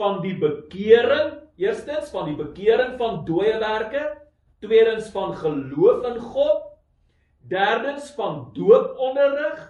van 0.01 0.21
die 0.25 0.37
bekering, 0.41 1.37
eerstens 1.61 2.11
van 2.15 2.31
die 2.31 2.37
bekering 2.39 2.97
van 3.01 3.23
dooie 3.29 3.57
werke, 3.61 4.05
tweedens 4.61 5.09
van 5.15 5.35
geloof 5.41 6.05
in 6.09 6.19
God, 6.21 6.67
derdens 7.51 8.11
van 8.17 8.51
dooponderrig, 8.57 9.61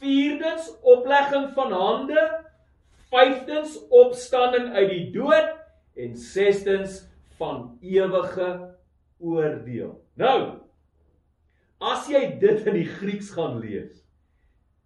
vierdens 0.00 0.70
oplegging 0.82 1.50
van 1.54 1.72
hande, 1.72 2.24
vyftens 3.10 3.76
opstanding 3.90 4.70
uit 4.74 4.90
die 4.90 5.06
dood 5.14 5.54
en 5.98 6.16
sestens 6.16 7.02
van 7.40 7.78
ewige 7.82 8.50
oordeel. 9.18 9.94
Nou, 10.14 10.59
as 11.80 12.08
jy 12.10 12.22
dit 12.40 12.66
in 12.68 12.76
die 12.76 12.88
Grieks 12.88 13.32
gaan 13.34 13.58
lees, 13.62 14.02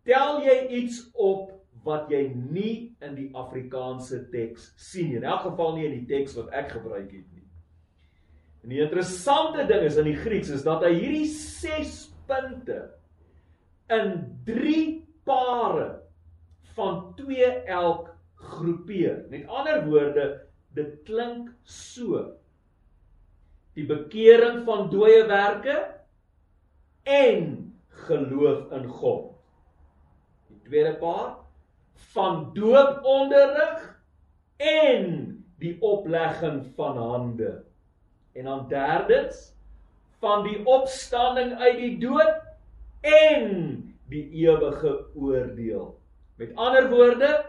tel 0.07 0.43
jy 0.45 0.57
iets 0.83 1.01
op 1.13 1.51
wat 1.85 2.09
jy 2.13 2.29
nie 2.33 2.95
in 3.05 3.17
die 3.17 3.31
Afrikaanse 3.37 4.23
teks 4.33 4.71
sien 4.81 5.11
nie. 5.11 5.19
In 5.21 5.27
elk 5.29 5.45
geval 5.51 5.75
nie 5.77 5.89
in 5.89 5.97
die 5.99 6.09
teks 6.09 6.37
wat 6.39 6.53
ek 6.57 6.71
gebruik 6.79 7.11
het 7.11 7.27
nie. 7.35 7.45
En 8.65 8.73
die 8.73 8.81
interessante 8.81 9.67
ding 9.69 9.85
is 9.85 9.99
in 10.01 10.09
die 10.09 10.17
Grieks 10.17 10.53
is 10.55 10.65
dat 10.65 10.85
hy 10.87 10.95
hierdie 10.97 11.29
6 11.29 11.99
punte 12.31 12.79
in 13.93 14.15
3 14.47 14.79
pare 15.29 15.91
van 16.79 17.03
2 17.19 17.51
elk 17.69 18.09
groepeer. 18.55 19.27
Met 19.29 19.45
ander 19.53 19.85
woorde, 19.85 20.25
dit 20.77 20.97
klink 21.05 21.53
so. 21.69 22.25
Die 23.77 23.85
bekering 23.89 24.63
van 24.65 24.89
dooie 24.93 25.27
werke 25.29 25.77
en 27.05 27.73
geloof 27.89 28.71
in 28.73 28.87
God. 28.87 29.33
Die 30.49 30.61
tweede 30.69 30.97
paar 31.01 31.37
van 31.95 32.51
dooponderrig 32.55 34.01
en 34.57 35.05
die 35.59 35.77
oplegging 35.81 36.67
van 36.77 36.97
hande. 36.97 37.65
En 38.33 38.45
dan 38.45 38.69
derdens 38.69 39.53
van 40.19 40.43
die 40.43 40.67
opstanding 40.67 41.55
uit 41.55 41.77
die 41.77 41.99
dood 41.99 42.41
en 43.01 43.51
die 44.09 44.31
ewige 44.31 45.07
oordeel. 45.15 45.99
Met 46.37 46.57
ander 46.57 46.89
woorde, 46.91 47.45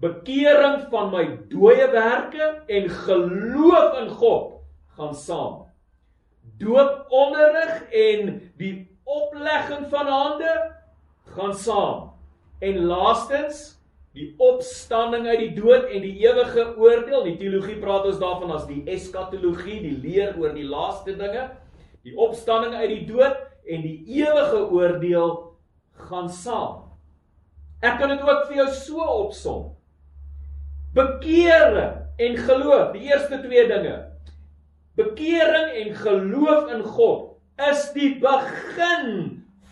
bekering 0.00 0.86
van 0.90 1.12
my 1.12 1.24
dooie 1.48 1.86
werke 1.92 2.62
en 2.66 2.88
geloof 2.88 3.98
in 4.00 4.08
God 4.08 4.50
gaan 4.96 5.14
saam. 5.14 5.63
Dooponderrig 6.58 7.88
en 7.90 8.34
die 8.60 8.74
oplegging 9.04 9.88
van 9.90 10.06
hande 10.06 10.52
gaan 11.34 11.54
saam. 11.54 12.12
En 12.62 12.84
laastens 12.86 13.74
die 14.14 14.28
opstanding 14.38 15.26
uit 15.26 15.40
die 15.40 15.54
dood 15.56 15.90
en 15.90 16.04
die 16.04 16.14
ewige 16.22 16.68
oordeel. 16.78 17.24
Die 17.26 17.36
teologie 17.40 17.80
praat 17.82 18.06
ons 18.06 18.20
daarvan 18.22 18.54
as 18.54 18.68
die 18.70 18.84
eskatologie, 18.90 19.80
die 19.82 19.98
leer 19.98 20.38
oor 20.38 20.54
die 20.54 20.68
laaste 20.68 21.16
dinge. 21.18 21.48
Die 22.06 22.14
opstanding 22.20 22.76
uit 22.78 22.92
die 22.92 23.04
dood 23.08 23.40
en 23.66 23.82
die 23.82 23.98
ewige 24.20 24.62
oordeel 24.70 25.34
gaan 26.06 26.30
saam. 26.30 26.84
Ek 27.84 27.98
kan 28.00 28.12
dit 28.14 28.22
ook 28.22 28.46
vir 28.48 28.62
jou 28.62 28.68
so 28.76 29.04
opsom. 29.26 29.64
Bekering 30.94 32.04
en 32.22 32.36
geloof, 32.38 32.92
die 32.94 33.08
eerste 33.10 33.40
twee 33.42 33.66
dinge. 33.68 33.96
Bekering 34.94 35.70
en 35.82 35.94
geloof 35.98 36.70
in 36.74 36.84
God 36.86 37.34
is 37.70 37.88
die 37.94 38.14
begin 38.22 39.08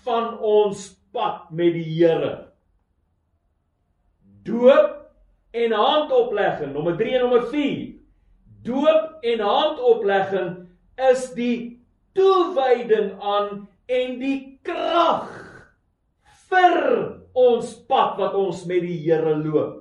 van 0.02 0.38
ons 0.38 0.88
pad 1.14 1.50
met 1.54 1.76
die 1.76 1.86
Here. 1.86 2.32
Doop 4.42 4.98
en 5.52 5.74
handoplegging 5.76 6.72
nommer 6.74 6.96
3 6.98 7.18
en 7.18 7.26
nommer 7.26 7.46
4 7.52 8.02
doop 8.62 9.22
en 9.26 9.40
handoplegging 9.40 10.50
is 11.10 11.26
die 11.34 11.56
toewyding 12.16 13.14
aan 13.18 13.66
en 13.90 14.18
die 14.20 14.38
krag 14.66 15.30
vir 16.50 16.78
ons 17.38 17.72
pad 17.88 18.18
wat 18.20 18.36
ons 18.38 18.64
met 18.68 18.84
die 18.84 18.98
Here 19.02 19.34
loop. 19.40 19.80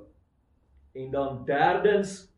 En 0.98 1.12
dan 1.14 1.42
derdens 1.48 2.31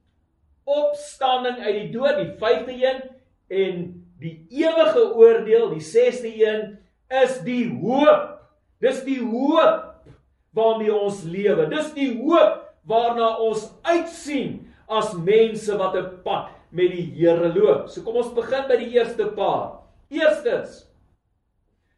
opstanding 0.69 1.59
uit 1.63 1.75
die 1.79 1.89
dood 1.93 2.19
die 2.21 2.31
vyfde 2.39 2.75
een 2.77 3.01
en 3.53 3.81
die 4.23 4.35
ewige 4.49 5.03
oordeel 5.15 5.69
die 5.73 5.83
sesde 5.83 6.31
een 6.31 6.77
is 7.23 7.39
die 7.45 7.67
hoop 7.81 8.29
dis 8.83 9.03
die 9.07 9.19
hoop 9.21 9.89
waarmee 10.53 10.93
ons 10.93 11.23
lewe. 11.25 11.65
Dis 11.71 11.93
die 11.95 12.11
hoop 12.19 12.59
waarna 12.85 13.37
ons 13.41 13.65
uitsien 13.87 14.59
as 14.91 15.13
mense 15.17 15.77
wat 15.79 15.95
'n 15.95 16.21
pad 16.23 16.51
met 16.69 16.91
die 16.91 17.05
Here 17.15 17.53
loop. 17.53 17.89
So 17.89 18.01
kom 18.01 18.15
ons 18.15 18.33
begin 18.33 18.67
by 18.67 18.77
die 18.77 18.93
eerste 18.93 19.25
paar. 19.33 19.79
Eerstens 20.09 20.85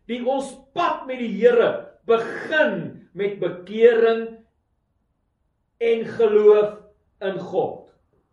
Die 0.05 0.21
ons 0.21 0.53
pad 0.77 1.07
met 1.07 1.19
die 1.19 1.31
Here 1.33 1.69
begin 2.05 3.07
met 3.17 3.39
bekering 3.41 4.27
en 5.81 6.05
geloof 6.05 6.75
in 7.25 7.39
God. 7.39 7.84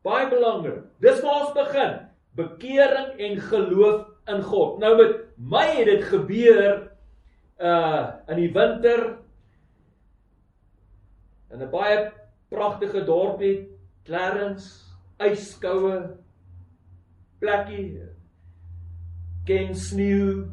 Baie 0.03 0.29
belangrik. 0.31 0.85
Dis 1.01 1.21
waar 1.23 1.47
ons 1.47 1.53
begin. 1.57 1.99
Bekering 2.39 3.19
en 3.19 3.37
geloof 3.49 4.07
in 4.33 4.43
God. 4.43 4.79
Nou 4.83 4.97
met 4.97 5.21
my 5.37 5.67
het 5.77 5.91
dit 5.91 6.05
gebeur 6.11 6.89
uh 7.63 8.09
in 8.33 8.41
die 8.41 8.53
winter 8.53 9.19
in 11.53 11.63
'n 11.63 11.71
baie 11.71 12.11
pragtige 12.49 13.05
dorpie, 13.05 13.69
Clarence, 14.05 14.93
yskoue 15.21 16.17
plekkie 17.43 18.01
ken 19.47 19.75
sneeu 19.75 20.47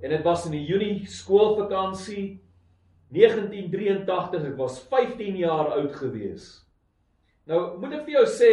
en 0.00 0.12
dit 0.12 0.22
was 0.24 0.44
in 0.46 0.52
die 0.58 0.66
Junie 0.68 1.06
skoolvakansie 1.08 2.38
1983 3.16 4.50
ek 4.50 4.56
was 4.60 4.80
15 4.90 5.38
jaar 5.40 5.72
oud 5.78 5.94
gewees 5.96 6.65
nou 7.46 7.60
moet 7.80 7.92
ek 7.98 8.04
vir 8.06 8.18
jou 8.18 8.26
sê 8.30 8.52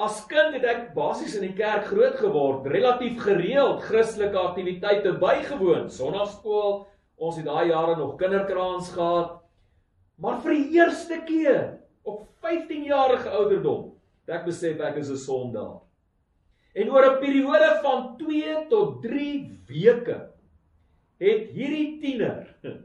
as 0.00 0.22
kind 0.30 0.54
het 0.56 0.64
ek 0.64 0.86
basies 0.94 1.34
in 1.36 1.44
die 1.48 1.56
kerk 1.56 1.90
groot 1.90 2.16
geword 2.20 2.68
relatief 2.72 3.20
gereeld 3.20 3.82
Christelike 3.84 4.38
aktiwiteite 4.38 5.12
bygewoon. 5.20 5.90
Sonnaarskool 5.92 6.86
ons 7.20 7.36
het 7.36 7.44
daai 7.44 7.68
jare 7.68 7.98
nog 7.98 8.16
kinderkraans 8.20 8.94
gehad. 8.94 9.36
Maar 10.16 10.40
vir 10.40 10.56
die 10.56 10.80
eerste 10.80 11.20
keer 11.28 11.62
op 12.08 12.24
15 12.40 12.86
jarige 12.88 13.28
ouderdom 13.28 13.90
ek 14.30 14.46
besef 14.46 14.80
ek 14.80 15.00
is 15.02 15.10
'n 15.10 15.16
sondaar. 15.16 15.80
En 16.74 16.90
oor 16.90 17.04
'n 17.04 17.20
periode 17.20 17.70
van 17.82 18.16
2 18.16 18.68
tot 18.70 19.02
3 19.02 19.58
weke 19.68 20.30
het 21.18 21.50
hierdie 21.50 22.00
tiener 22.00 22.46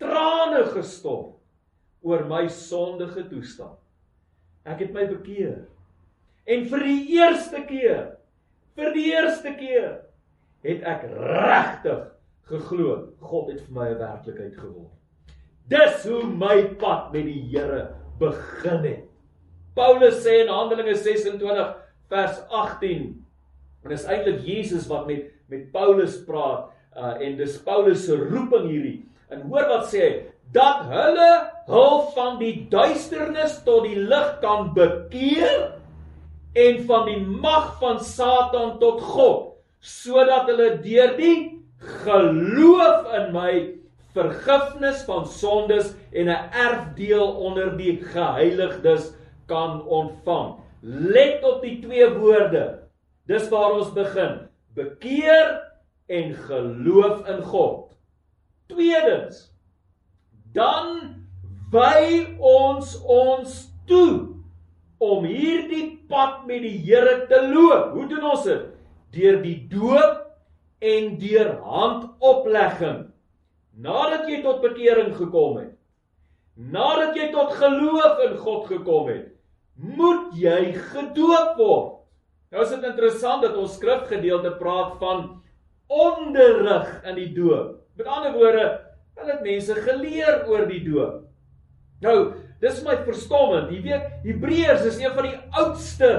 trane 0.00 0.64
gestort 0.72 1.36
oor 2.02 2.24
my 2.24 2.48
sondige 2.48 3.28
toestand. 3.28 3.76
Ek 4.68 4.82
het 4.84 4.92
my 4.92 5.06
bekeer. 5.08 5.64
En 6.50 6.64
vir 6.68 6.84
die 6.84 7.00
eerste 7.16 7.62
keer, 7.68 8.00
vir 8.76 8.94
die 8.96 9.06
eerste 9.12 9.52
keer 9.58 9.90
het 10.66 10.82
ek 10.88 11.06
regtig 11.12 12.08
geglo 12.50 12.96
God 13.22 13.52
het 13.52 13.60
vir 13.66 13.74
my 13.74 13.88
'n 13.90 13.98
werklikheid 13.98 14.56
geword. 14.56 14.92
Dis 15.68 16.04
hoe 16.04 16.24
my 16.24 16.74
pad 16.78 17.12
met 17.12 17.24
die 17.24 17.42
Here 17.52 17.94
begin 18.18 18.84
het. 18.84 19.04
Paulus 19.74 20.24
sê 20.24 20.42
in 20.42 20.48
Handelinge 20.48 20.94
26 20.94 21.76
vers 22.08 22.40
18. 22.50 23.24
En 23.84 23.90
dis 23.90 24.04
eintlik 24.04 24.40
Jesus 24.44 24.88
wat 24.88 25.06
met 25.06 25.30
met 25.50 25.72
Paulus 25.72 26.24
praat 26.24 26.70
uh, 26.96 27.16
en 27.18 27.36
dis 27.36 27.62
Paulus 27.62 28.04
se 28.06 28.16
roeping 28.16 28.68
hierdie. 28.70 28.98
En 29.30 29.42
hoor 29.50 29.66
wat 29.70 29.88
sê 29.90 30.02
hy? 30.02 30.12
Dat 30.54 30.84
hulle 30.90 31.30
hul 31.70 32.00
van 32.14 32.38
die 32.40 32.66
duisternis 32.70 33.60
tot 33.66 33.84
die 33.86 33.98
lig 33.98 34.30
kan 34.42 34.72
bekeer 34.74 35.70
en 36.58 36.80
van 36.88 37.06
die 37.06 37.20
mag 37.20 37.76
van 37.78 38.00
Satan 38.02 38.78
tot 38.82 39.02
God, 39.12 39.44
sodat 39.78 40.50
hulle 40.50 40.72
deur 40.82 41.14
die 41.18 41.36
geloof 42.02 43.06
in 43.16 43.30
my 43.32 43.52
vergifnis 44.14 45.04
van 45.06 45.26
sondes 45.26 45.94
en 46.12 46.28
'n 46.28 46.50
erfdeel 46.50 47.26
onder 47.46 47.76
die 47.76 48.02
geheiligdes 48.02 49.12
kan 49.46 49.86
ontvang. 49.86 50.58
Let 50.82 51.44
op 51.44 51.62
die 51.62 51.78
twee 51.80 52.08
woorde. 52.18 52.78
Dis 53.26 53.48
waar 53.48 53.72
ons 53.72 53.92
begin. 53.92 54.48
Bekeer 54.74 55.60
en 56.06 56.34
geloof 56.34 57.26
in 57.28 57.42
God. 57.42 57.94
Tweedens 58.66 59.52
dan 60.52 61.19
wy 61.70 62.36
ons 62.42 62.96
ons 63.06 63.56
toe 63.86 64.40
om 65.00 65.24
hierdie 65.24 66.00
pad 66.10 66.44
met 66.48 66.64
die 66.64 66.76
Here 66.84 67.24
te 67.30 67.40
loop. 67.48 67.94
Hoe 67.94 68.06
doen 68.10 68.26
ons 68.32 68.44
dit? 68.46 68.66
Deur 69.14 69.40
die 69.42 69.56
doop 69.70 70.26
en 70.80 71.14
deur 71.20 71.54
handoplegging. 71.64 73.04
Nadat 73.80 74.28
jy 74.28 74.40
tot 74.44 74.60
bekering 74.64 75.14
gekom 75.16 75.60
het, 75.60 75.76
nadat 76.60 77.16
jy 77.16 77.30
tot 77.32 77.54
geloof 77.56 78.20
in 78.26 78.34
God 78.42 78.66
gekom 78.68 79.08
het, 79.08 79.30
moet 79.80 80.34
jy 80.36 80.74
gedoop 80.92 81.56
word. 81.56 81.96
Nou 82.50 82.64
is 82.66 82.74
dit 82.74 82.84
interessant 82.84 83.44
dat 83.46 83.56
ons 83.56 83.78
skrifgedeelte 83.78 84.52
praat 84.58 84.98
van 85.00 85.40
onderrig 85.90 86.90
in 87.06 87.16
die 87.16 87.30
doop. 87.32 87.78
Met 87.96 88.10
ander 88.10 88.34
woorde, 88.34 88.66
hulle 89.16 89.32
het 89.32 89.46
mense 89.46 89.76
geleer 89.86 90.42
oor 90.50 90.66
die 90.68 90.82
doop. 90.84 91.29
Nou, 92.00 92.16
dis 92.62 92.80
my 92.84 92.96
verstommend. 93.04 93.72
Jy 93.72 93.80
weet, 93.84 94.08
Hebreërs 94.24 94.86
is 94.88 95.00
een 95.00 95.12
van 95.16 95.28
die 95.28 95.36
oudste 95.60 96.10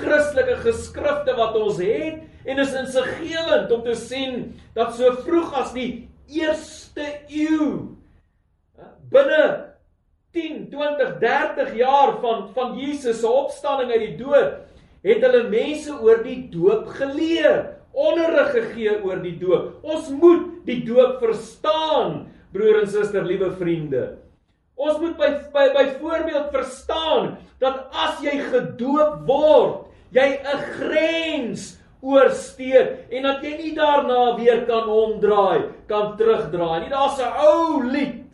Christelike 0.00 0.58
geskrifte 0.66 1.36
wat 1.38 1.56
ons 1.60 1.80
het 1.80 2.48
en 2.48 2.60
is 2.60 2.76
insigelend 2.76 3.72
om 3.72 3.82
te 3.84 3.96
sien 3.96 4.52
dat 4.76 4.94
so 4.96 5.12
vroeg 5.24 5.56
as 5.60 5.74
die 5.76 5.90
eerste 6.30 7.04
eeu 7.28 7.96
binne 9.10 9.44
10, 10.32 10.68
20, 10.70 11.16
30 11.18 11.74
jaar 11.80 12.14
van 12.22 12.48
van 12.54 12.76
Jesus 12.78 13.20
se 13.20 13.28
opstanding 13.28 13.90
uit 13.90 14.04
die 14.04 14.16
dood, 14.20 14.60
het 15.02 15.24
hulle 15.24 15.48
mense 15.50 15.96
oor 15.98 16.20
die 16.22 16.44
doop 16.52 16.86
geleer, 16.94 17.64
onderrig 17.90 18.52
gegee 18.54 18.94
oor 19.02 19.18
die 19.24 19.34
doop. 19.40 19.80
Ons 19.82 20.12
moet 20.14 20.60
die 20.68 20.82
doop 20.86 21.18
verstaan, 21.24 22.28
broer 22.54 22.84
en 22.84 22.90
suster, 22.92 23.26
liewe 23.26 23.50
vriende. 23.58 24.04
Ons 24.80 24.96
moet 25.00 25.16
by 25.20 25.28
by 25.52 25.66
byvoorbeeld 25.76 26.48
verstaan 26.54 27.34
dat 27.60 27.90
as 27.92 28.20
jy 28.24 28.38
gedoop 28.48 29.26
word, 29.28 29.90
jy 30.16 30.40
'n 30.40 30.62
grens 30.78 31.76
oorsteek 32.00 33.12
en 33.12 33.28
dat 33.28 33.44
jy 33.44 33.56
nie 33.58 33.74
daarna 33.76 34.36
weer 34.38 34.64
kan 34.66 34.88
omdraai, 34.88 35.68
kan 35.86 36.16
terugdraai 36.16 36.80
nie. 36.80 36.88
Daar's 36.88 37.20
'n 37.20 37.32
ou 37.44 37.82
lied 37.84 38.24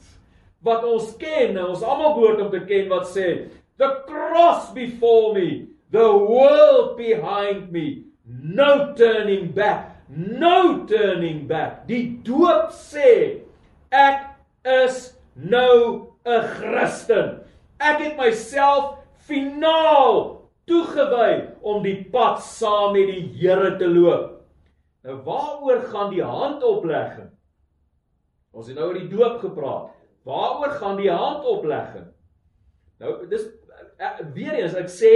wat 0.63 0.85
ons 0.85 1.17
ken, 1.19 1.59
ons 1.59 1.83
almal 1.83 2.15
behoort 2.15 2.41
om 2.41 2.51
te 2.51 2.61
ken 2.61 2.89
wat 2.89 3.07
sê, 3.11 3.49
the 3.79 3.91
cross 4.07 4.71
before 4.73 5.35
me, 5.35 5.67
the 5.91 6.09
world 6.13 6.97
behind 6.97 7.73
me, 7.73 8.05
no 8.25 8.95
turning 8.95 9.53
back, 9.53 9.97
no 10.09 10.85
turning 10.87 11.47
back. 11.47 11.87
Die 11.87 12.21
doop 12.23 12.71
sê 12.71 13.43
ek 13.91 14.31
is 14.65 15.15
nou 15.35 16.16
'n 16.27 16.43
Christen. 16.59 17.41
Ek 17.79 18.01
het 18.03 18.17
myself 18.19 18.97
finaal 19.29 20.43
toegewy 20.67 21.53
om 21.63 21.83
die 21.85 21.99
pad 22.11 22.43
saam 22.43 22.97
met 22.97 23.11
die 23.13 23.23
Here 23.39 23.77
te 23.79 23.89
loop. 23.89 24.33
Nou 25.07 25.21
waaroor 25.27 25.85
gaan 25.93 26.11
die 26.11 26.25
handoplegging? 26.25 27.31
Ons 28.51 28.71
het 28.71 28.79
nou 28.79 28.89
oor 28.89 28.99
die 28.99 29.11
doop 29.11 29.39
gepraat. 29.45 29.93
Waaroor 30.27 30.73
gaan 30.81 30.97
die 30.99 31.11
handoplegging? 31.13 32.09
Nou 32.99 33.13
dis 33.31 33.45
eh, 34.01 34.23
weer 34.35 34.57
eens 34.59 34.75
ek 34.75 34.91
sê 34.91 35.13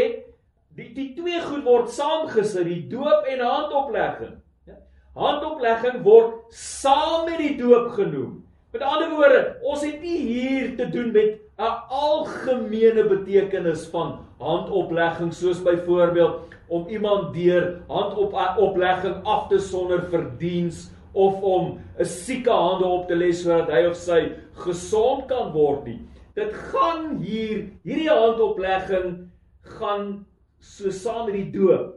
die 0.76 0.92
die 0.94 1.08
twee 1.16 1.40
goed 1.42 1.64
word 1.66 1.90
saamgesit, 1.90 2.68
die 2.68 2.84
doop 2.92 3.26
en 3.26 3.42
handoplegging. 3.42 4.36
Ja? 4.68 4.78
Handoplegging 5.18 6.04
word 6.06 6.54
saam 6.54 7.26
met 7.26 7.40
die 7.42 7.56
doop 7.58 7.90
genoem. 7.96 8.39
Met 8.70 8.82
ander 8.86 9.10
woorde, 9.10 9.38
ons 9.66 9.82
het 9.82 9.98
nie 9.98 10.18
hier 10.22 10.74
te 10.78 10.86
doen 10.94 11.08
met 11.10 11.40
'n 11.58 11.70
algemene 11.90 13.02
betekenis 13.08 13.88
van 13.90 14.20
handoplegging 14.38 15.32
soos 15.34 15.62
byvoorbeeld 15.62 16.54
om 16.68 16.86
iemand 16.88 17.34
deur 17.34 17.82
handoplegging 17.88 19.24
af 19.24 19.48
te 19.48 19.58
sonder 19.58 20.06
vir 20.12 20.30
diens 20.38 20.90
of 21.12 21.42
om 21.42 21.80
'n 21.98 22.04
sieke 22.04 22.50
hande 22.50 22.86
op 22.86 23.08
te 23.08 23.14
lê 23.14 23.32
sodat 23.32 23.74
hy 23.74 23.86
of 23.86 23.96
sy 23.96 24.32
gesond 24.52 25.26
kan 25.26 25.52
word 25.52 25.84
nie. 25.84 26.00
Dit 26.34 26.54
gaan 26.54 27.18
hier 27.18 27.66
hierdie 27.82 28.08
handoplegging 28.08 29.30
gaan 29.62 30.26
so 30.60 30.90
saam 30.90 31.26
met 31.26 31.34
die 31.34 31.50
doop. 31.50 31.94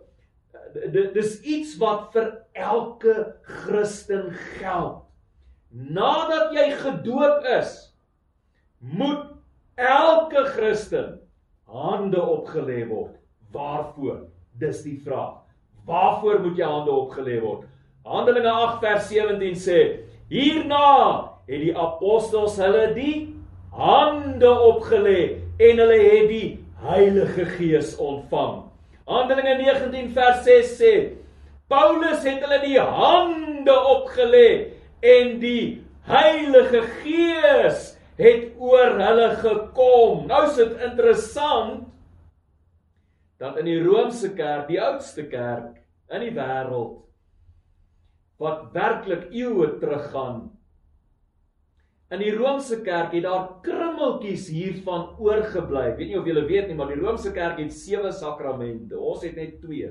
Dit 0.74 1.14
dis 1.14 1.42
iets 1.42 1.78
wat 1.78 2.10
vir 2.14 2.34
elke 2.54 3.36
Christen 3.42 4.34
geld. 4.58 5.12
Nadat 5.74 6.52
jy 6.54 6.68
gedoop 6.78 7.46
is, 7.50 7.72
moet 8.78 9.26
elke 9.76 10.44
Christen 10.54 11.16
hande 11.66 12.22
opgelê 12.22 12.84
word. 12.86 13.16
Waarvoor? 13.54 14.28
Dis 14.62 14.84
die 14.86 15.00
vraag. 15.02 15.40
Waarvoor 15.88 16.44
moet 16.44 16.60
jy 16.62 16.68
hande 16.70 16.94
opgelê 16.94 17.40
word? 17.42 17.66
Handelinge 18.06 18.52
8 18.52 18.84
vers 18.84 19.08
17 19.10 19.58
sê: 19.58 19.80
Hierna 20.30 21.34
het 21.48 21.64
die 21.64 21.74
apostels 21.74 22.60
hulle 22.62 22.92
die 22.94 23.16
hande 23.74 24.52
opgelê 24.68 25.42
en 25.58 25.82
hulle 25.82 26.00
het 26.04 26.30
die 26.30 26.48
Heilige 26.84 27.48
Gees 27.56 27.96
ontvang. 27.98 28.62
Handelinge 29.10 29.58
19 29.64 30.14
vers 30.14 30.46
6 30.46 30.78
sê: 30.78 30.94
Paulus 31.72 32.22
het 32.28 32.46
hulle 32.46 32.62
die 32.62 32.78
hande 32.78 33.74
opgelê 33.96 34.48
en 35.04 35.38
die 35.42 35.84
Heilige 36.08 36.82
Gees 37.02 37.94
het 38.20 38.50
oor 38.60 38.98
hulle 39.00 39.30
gekom. 39.42 40.26
Nou 40.30 40.42
is 40.50 40.58
dit 40.60 40.82
interessant 40.88 41.86
dat 43.39 43.60
in 43.60 43.68
die 43.68 43.80
Romeinse 43.84 44.34
kerk, 44.36 44.68
die 44.72 44.82
oudste 44.82 45.28
kerk 45.32 45.80
in 46.13 46.28
die 46.28 46.34
wêreld 46.36 47.00
wat 48.44 48.70
werklik 48.76 49.30
eeue 49.32 49.70
teruggaan 49.80 50.54
In 52.13 52.22
die 52.22 52.34
Romeinse 52.36 52.78
kerk 52.86 53.13
het 53.16 53.24
daar 53.26 53.46
krummeltjies 53.66 54.46
hiervan 54.54 55.16
oorgebly. 55.18 55.88
Ek 55.89 55.96
weet 55.98 56.12
nie 56.12 56.18
of 56.20 56.28
julle 56.30 56.44
weet 56.46 56.68
nie, 56.70 56.76
maar 56.78 56.92
die 56.92 57.00
Romeinse 57.00 57.32
kerk 57.34 57.58
het 57.58 57.74
sewe 57.74 58.12
sakramente. 58.13 59.00
Ons 59.00 59.24
het 59.26 59.39
net 59.39 59.56
twee. 59.63 59.89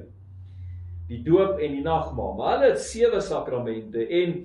Die 1.09 1.18
doop 1.27 1.59
en 1.59 1.75
die 1.75 1.83
nagmaal. 1.83 2.37
Maar 2.38 2.53
hulle 2.55 2.68
het 2.77 2.85
sewe 2.85 3.18
sakramente 3.27 4.07
en 4.20 4.37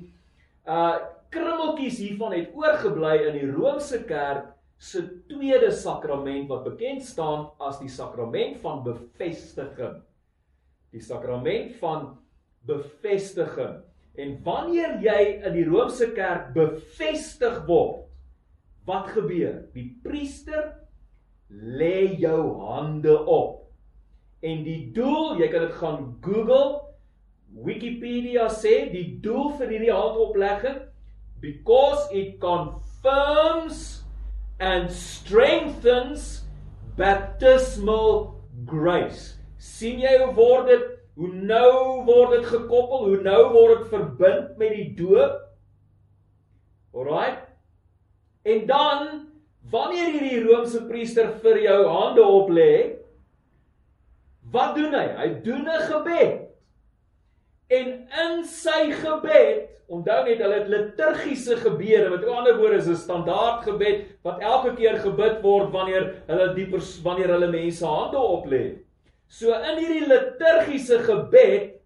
uh 0.67 0.97
krummeltjies 1.33 1.97
hiervan 1.99 2.31
het 2.37 2.53
oorgebly 2.55 3.17
in 3.27 3.33
die 3.35 3.47
Romeinse 3.49 3.99
kerk 4.07 4.53
se 4.79 5.01
tweede 5.27 5.73
sakrament 5.75 6.47
wat 6.47 6.63
bekend 6.63 7.03
staan 7.03 7.49
as 7.59 7.81
die 7.81 7.91
sakrament 7.91 8.61
van 8.63 8.83
bevestiging. 8.85 9.97
Die 10.95 11.03
sakrament 11.03 11.75
van 11.81 12.13
bevestiging. 12.67 13.81
En 14.17 14.37
wanneer 14.45 14.97
jy 15.03 15.19
in 15.35 15.53
die 15.57 15.65
Romeinse 15.67 16.11
kerk 16.15 16.53
bevestig 16.55 17.59
word, 17.67 18.05
wat 18.87 19.11
gebeur? 19.11 19.65
Die 19.75 19.89
priester 20.03 20.71
lê 21.51 22.15
jou 22.19 22.41
hande 22.63 23.17
op. 23.27 23.65
En 24.39 24.63
die 24.63 24.93
doel, 24.95 25.41
jy 25.41 25.51
kan 25.51 25.65
dit 25.67 25.75
gaan 25.81 26.01
Google, 26.23 26.86
Wikipedia 27.57 28.47
sê 28.53 28.91
die 28.91 29.17
doel 29.21 29.55
vir 29.57 29.73
hierdie 29.73 29.93
handoplegging 29.93 30.83
because 31.41 32.07
it 32.11 32.39
confirms 32.39 34.03
and 34.59 34.91
strengthens 34.91 36.43
baptismal 36.97 38.43
grace. 38.65 39.35
sien 39.57 39.99
jy 39.99 40.13
hoe 40.21 40.33
word 40.37 40.69
dit 40.69 40.85
Hoe 41.17 41.33
nou 41.33 42.05
word 42.05 42.35
dit 42.35 42.45
gekoppel? 42.45 43.07
Hoe 43.09 43.21
nou 43.25 43.39
word 43.49 43.79
dit 43.79 43.87
verbind 43.89 44.57
met 44.61 44.75
die 44.77 44.91
doop? 44.99 45.39
Alraai. 46.93 47.39
En 48.45 48.67
dan 48.69 49.07
wanneer 49.71 50.11
hierdie 50.13 50.43
Romeinse 50.43 50.83
priester 50.85 51.31
vir 51.41 51.57
jou 51.63 51.79
hande 51.89 52.21
oplê, 52.21 52.69
wat 54.53 54.77
doen 54.77 54.93
hy? 54.93 55.07
Hy 55.17 55.27
doen 55.47 55.65
'n 55.65 55.87
gebed. 55.89 56.46
En 57.67 57.87
in 58.07 58.43
sy 58.47 58.91
gebed, 58.95 59.67
onthou 59.91 60.21
net 60.23 60.39
hulle 60.43 60.59
liturgiese 60.71 61.57
gebede, 61.59 62.09
met 62.11 62.23
ander 62.27 62.57
woorde 62.59 62.79
is 62.79 62.87
'n 62.87 62.95
standaard 62.95 63.63
gebed 63.67 64.05
wat 64.23 64.39
elke 64.39 64.75
keer 64.75 64.99
gebid 64.99 65.41
word 65.43 65.71
wanneer 65.71 66.23
hulle 66.27 66.53
die 66.55 66.67
wanneer 67.03 67.31
hulle 67.35 67.51
mense 67.51 67.85
hande 67.85 68.17
oplê. 68.17 68.79
So 69.27 69.51
in 69.51 69.79
hierdie 69.79 70.07
liturgiese 70.07 70.99
gebed 71.03 71.81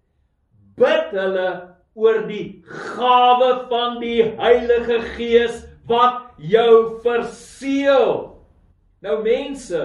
bid 0.77 1.13
hulle 1.17 1.47
oor 1.93 2.27
die 2.27 2.63
gawe 2.65 3.67
van 3.69 3.99
die 4.01 4.21
Heilige 4.37 5.01
Gees 5.17 5.63
wat 5.89 6.37
jou 6.37 6.99
verseël. 7.03 8.37
Nou 9.01 9.17
mense 9.23 9.81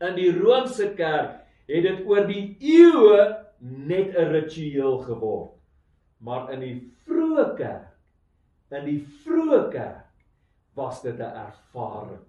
in 0.00 0.16
die 0.16 0.30
Romeinse 0.32 0.94
kerk 0.96 1.44
het 1.68 1.84
dit 1.84 2.06
oor 2.08 2.24
die 2.26 2.56
eeue 2.60 3.47
net 3.60 4.14
'n 4.16 4.30
ritueel 4.32 4.98
geword. 4.98 5.50
Maar 6.18 6.52
in 6.52 6.60
die 6.60 6.92
vroeë 7.06 7.56
kerk, 7.56 7.94
in 8.70 8.84
die 8.84 9.06
vroeë 9.24 9.70
kerk 9.70 10.06
was 10.74 11.02
dit 11.02 11.18
'n 11.18 11.32
ervaring. 11.46 12.24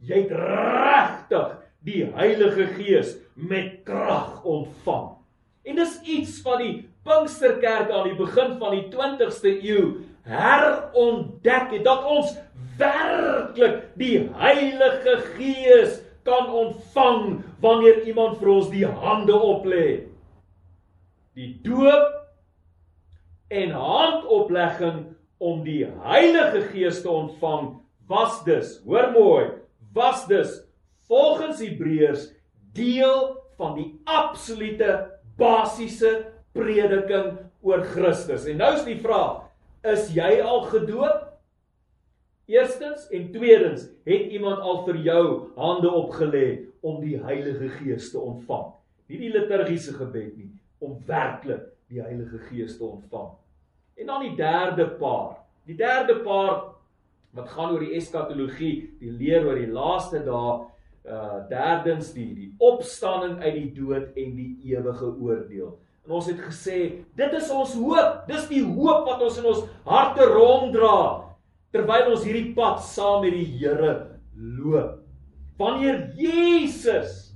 Jy 0.00 0.22
het 0.22 0.30
regtig 0.30 1.56
die 1.84 2.04
Heilige 2.14 2.66
Gees 2.66 3.16
met 3.34 3.84
krag 3.84 4.44
ontvang. 4.44 5.16
En 5.64 5.76
dis 5.76 6.00
iets 6.02 6.40
van 6.40 6.58
die 6.58 6.88
Pinksterkerk 7.04 7.90
aan 7.90 8.08
die 8.08 8.16
begin 8.16 8.58
van 8.58 8.70
die 8.70 8.88
20ste 8.92 9.52
eeu 9.62 10.00
herontdek 10.24 11.70
het 11.70 11.84
dat 11.84 12.04
ons 12.04 12.32
werklik 12.80 13.82
die 14.00 14.30
Heilige 14.40 15.18
Gees 15.36 16.00
kan 16.24 16.48
ontvang 16.48 17.42
wanneer 17.60 18.02
iemand 18.08 18.38
vir 18.40 18.48
ons 18.48 18.70
die 18.72 18.86
hande 18.86 19.36
oplê. 19.36 19.86
Die 21.34 21.50
doop 21.64 22.12
en 23.50 23.72
handoplegging 23.74 25.00
om 25.42 25.64
die 25.66 25.82
Heilige 26.04 26.62
Gees 26.70 27.02
te 27.02 27.10
ontvang 27.10 27.72
was 28.06 28.42
dus, 28.46 28.78
hoor 28.86 29.10
mooi, 29.14 29.48
was 29.94 30.26
dus 30.30 30.60
volgens 31.08 31.60
Hebreërs 31.60 32.28
deel 32.74 33.34
van 33.58 33.74
die 33.78 33.88
absolute 34.04 34.90
basiese 35.38 36.12
prediking 36.54 37.36
oor 37.64 37.82
Christus. 37.94 38.46
En 38.46 38.60
nou 38.62 38.72
is 38.76 38.86
die 38.86 38.98
vraag: 39.02 39.44
is 39.82 40.10
jy 40.14 40.38
al 40.42 40.66
gedoop? 40.70 41.30
Eerstens 42.46 43.08
en 43.08 43.30
tweedens, 43.32 43.86
het 44.04 44.32
iemand 44.36 44.60
al 44.60 44.82
vir 44.84 44.98
jou 45.06 45.24
hande 45.56 45.88
opgelê 45.88 46.48
om 46.84 46.98
die 47.00 47.16
Heilige 47.16 47.70
Gees 47.78 48.10
te 48.12 48.20
ontvang? 48.20 48.68
Nie 49.08 49.20
die 49.22 49.30
liturgiese 49.32 49.94
gebed 49.96 50.34
nie, 50.36 50.50
om 50.84 50.98
werklik 51.08 51.70
die 51.92 52.02
Heilige 52.02 52.38
Gees 52.48 52.76
te 52.78 52.84
ontvang. 52.84 53.32
En 54.00 54.06
dan 54.10 54.24
die 54.26 54.36
derde 54.36 54.86
paar. 55.00 55.36
Die 55.68 55.76
derde 55.78 56.18
paar 56.24 56.74
wat 57.34 57.50
gaan 57.50 57.72
oor 57.74 57.82
die 57.82 57.96
eskatologie, 57.98 58.74
die 59.00 59.10
leer 59.10 59.46
oor 59.46 59.58
die 59.58 59.72
laaste 59.72 60.22
dae 60.26 60.62
uh 61.04 61.42
derdens 61.50 62.14
die 62.16 62.30
die 62.32 62.46
opstanding 62.64 63.36
uit 63.42 63.56
die 63.58 63.70
dood 63.76 64.14
en 64.16 64.30
die 64.38 64.52
ewige 64.70 65.10
oordeel. 65.20 65.74
En 66.06 66.14
ons 66.16 66.30
het 66.30 66.40
gesê, 66.40 66.78
dit 67.16 67.36
is 67.36 67.50
ons 67.52 67.74
hoop. 67.80 68.24
Dis 68.28 68.46
die 68.48 68.62
hoop 68.64 69.04
wat 69.08 69.20
ons 69.24 69.36
in 69.40 69.48
ons 69.50 69.62
harte 69.88 70.24
ronddra 70.30 70.96
terwyl 71.74 72.12
ons 72.14 72.24
hierdie 72.24 72.54
pad 72.56 72.80
saam 72.86 73.24
met 73.24 73.34
die 73.34 73.46
Here 73.58 73.94
loop. 74.36 75.00
Wanneer 75.58 76.06
Jesus 76.16 77.34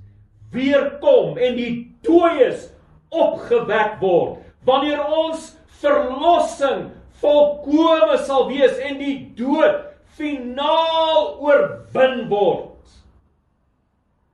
weer 0.53 0.95
kom 1.03 1.37
en 1.37 1.57
die 1.59 1.73
dooies 2.05 2.69
opgewek 3.09 3.99
word, 4.01 4.39
wanneer 4.67 5.01
ons 5.05 5.53
verlossing 5.81 6.89
volkome 7.19 8.17
sal 8.25 8.47
wees 8.51 8.77
en 8.83 8.99
die 9.01 9.17
dood 9.37 9.85
finaal 10.19 11.35
oorwin 11.39 12.27
word. 12.31 12.95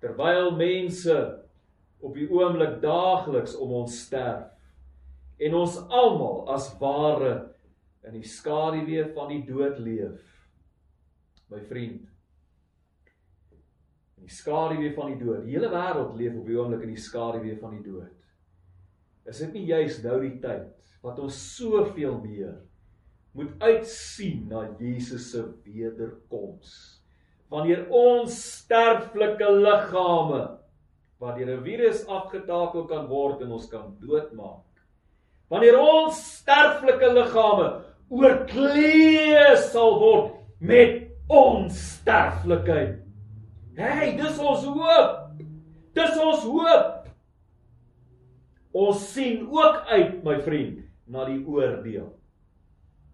Terwyl 0.01 0.51
mense 0.57 1.15
op 2.05 2.13
die 2.17 2.27
oomblik 2.29 2.79
daagliks 2.83 3.55
om 3.57 3.71
ons 3.81 3.97
sterf 4.05 4.51
en 5.41 5.55
ons 5.57 5.77
almal 5.89 6.45
as 6.53 6.69
ware 6.79 7.33
in 8.05 8.15
die 8.19 8.27
skaduwee 8.29 9.07
van 9.15 9.31
die 9.33 9.41
dood 9.47 9.79
leef 9.83 10.21
my 11.51 11.61
vriend 11.69 12.05
in 14.15 14.27
die 14.27 14.35
skaduwee 14.35 14.93
van 14.95 15.11
die 15.13 15.19
dood 15.23 15.43
die 15.45 15.57
hele 15.57 15.71
wêreld 15.73 16.15
leef 16.19 16.37
op 16.37 16.47
die 16.47 16.59
oomblik 16.59 16.85
in 16.85 16.93
die 16.93 17.03
skaduwee 17.07 17.57
van 17.59 17.75
die 17.77 17.83
dood 17.87 18.13
is 19.25 19.41
dit 19.43 19.53
nie 19.53 19.65
juis 19.71 20.01
nou 20.03 20.19
die 20.21 20.35
tyd 20.43 20.69
wat 21.05 21.19
ons 21.19 21.37
soveel 21.55 22.19
meer 22.23 22.55
moet 23.35 23.51
uitsien 23.59 24.45
na 24.49 24.67
Jesus 24.79 25.31
se 25.31 25.43
wederkoms 25.65 27.01
wanneer 27.53 27.85
ons 27.93 28.35
sterflike 28.61 29.49
liggame 29.61 30.43
wat 31.19 31.37
deur 31.37 31.57
'n 31.57 31.63
virus 31.63 32.05
afgetakel 32.07 32.87
kan 32.87 33.07
word 33.07 33.41
en 33.41 33.51
ons 33.51 33.67
kan 33.69 33.95
doodmaak. 34.01 34.63
Wanneer 35.49 35.79
ons 35.79 36.19
sterflike 36.41 37.13
liggame 37.13 37.81
oorklee 38.09 39.55
sal 39.71 39.99
word 39.99 40.33
met 40.59 41.07
onsterflikheid. 41.29 42.99
Hey, 43.75 44.15
dis 44.17 44.39
ons 44.39 44.65
hoop. 44.65 45.41
Dis 45.93 46.19
ons 46.19 46.43
hoop. 46.43 46.94
Ons 48.75 49.05
sien 49.13 49.45
ook 49.47 49.85
uit, 49.87 50.19
my 50.25 50.35
vriend, 50.43 50.83
na 51.07 51.23
die 51.29 51.39
oordeel. 51.47 52.09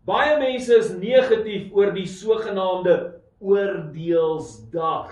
Baie 0.09 0.33
mense 0.41 0.73
is 0.73 0.89
negatief 0.97 1.69
oor 1.77 1.91
die 1.93 2.07
sogenaamde 2.09 2.95
oordeelsdag. 3.37 5.11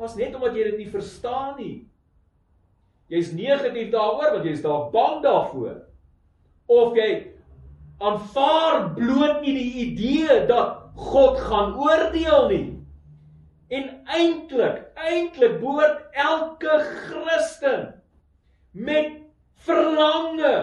Was 0.00 0.16
net 0.18 0.34
omdat 0.34 0.58
jy 0.58 0.72
dit 0.72 0.80
nie 0.82 0.90
verstaan 0.90 1.54
nie. 1.60 1.76
Jy's 3.12 3.30
negatief 3.36 3.92
daaroor 3.92 4.34
want 4.34 4.48
jy's 4.48 4.64
daar 4.64 4.88
bang 4.90 5.20
daarvoor. 5.22 5.76
Of 6.66 6.98
jy 6.98 7.10
aanvaar 8.02 8.90
bloot 8.96 9.44
nie 9.44 9.54
die 9.60 9.72
idee 9.84 10.40
dat 10.50 10.80
God 10.98 11.38
gaan 11.46 11.76
oordeel 11.78 12.48
nie. 12.50 12.64
En 13.70 13.90
eintlik, 14.10 14.82
eintlik 14.98 15.60
behoort 15.62 16.02
elke 16.18 16.80
Christen 16.82 17.92
met 18.74 19.23
verlange 19.64 20.54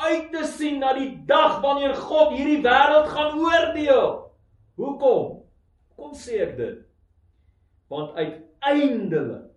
uit 0.00 0.30
te 0.32 0.44
sien 0.48 0.80
na 0.80 0.94
die 0.96 1.12
dag 1.28 1.60
wanneer 1.62 1.94
God 1.94 2.34
hierdie 2.34 2.62
wêreld 2.64 3.10
gaan 3.12 3.36
oordeel. 3.38 4.08
Hoekom? 4.80 5.42
Kom 5.96 6.14
sê 6.16 6.40
ek 6.46 6.56
dit. 6.58 6.80
Want 7.90 8.16
uiteindelik 8.16 9.50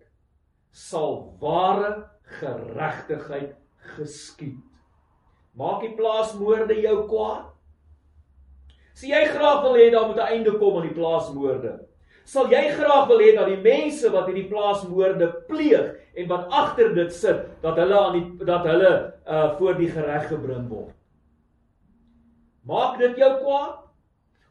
sal 0.74 1.36
ware 1.40 2.10
geregtigheid 2.40 3.54
geskied. 3.96 4.60
Maak 5.54 5.84
die 5.86 5.94
plaasmoorde 5.94 6.76
jou 6.82 7.04
kwaad? 7.08 7.50
Sien 8.94 9.10
jy 9.14 9.24
graag 9.30 9.62
wil 9.64 9.76
hê 9.78 9.90
daar 9.90 10.06
moet 10.06 10.18
'n 10.18 10.32
einde 10.34 10.58
kom 10.58 10.76
aan 10.78 10.88
die 10.88 10.98
plaasmoorde? 10.98 11.86
Sal 12.24 12.50
jy 12.50 12.70
graag 12.78 13.06
wil 13.08 13.18
hê 13.18 13.34
dat 13.34 13.46
die 13.46 13.62
mense 13.62 14.10
wat 14.10 14.26
hierdie 14.26 14.48
plaasmoorde 14.48 15.28
pleeg 15.48 15.94
en 16.14 16.28
wat 16.28 16.50
agter 16.50 16.94
dit 16.94 17.12
sit, 17.12 17.46
dat 17.62 17.76
hulle 17.76 17.98
aan 17.98 18.18
die 18.18 18.46
dat 18.46 18.66
hulle 18.68 18.92
uh 19.26 19.54
voor 19.58 19.78
die 19.78 19.88
gereg 19.90 20.28
gebring 20.28 20.68
word? 20.68 20.92
Maak 22.64 22.98
dit 22.98 23.16
jou 23.20 23.30
kwaad? 23.42 23.80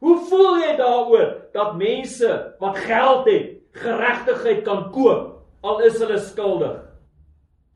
Hoe 0.03 0.17
voel 0.29 0.57
jy 0.59 0.73
daaroor 0.77 1.29
dat 1.53 1.77
mense 1.79 2.31
wat 2.59 2.77
geld 2.83 3.29
het, 3.31 3.45
geregtigheid 3.71 4.63
kan 4.67 4.89
koop 4.91 5.45
al 5.63 5.79
is 5.87 5.99
hulle 6.01 6.19
skuldig? 6.19 6.81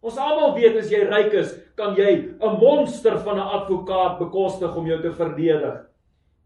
Ons 0.03 0.19
almal 0.21 0.53
weet 0.55 0.77
as 0.77 0.91
jy 0.91 1.05
ryk 1.07 1.33
is, 1.39 1.55
kan 1.79 1.95
jy 1.95 2.35
'n 2.39 2.59
monster 2.59 3.17
van 3.19 3.37
'n 3.37 3.49
advokaat 3.57 4.19
bekostig 4.19 4.75
om 4.75 4.85
jou 4.85 5.01
te 5.01 5.11
verdedig. 5.11 5.87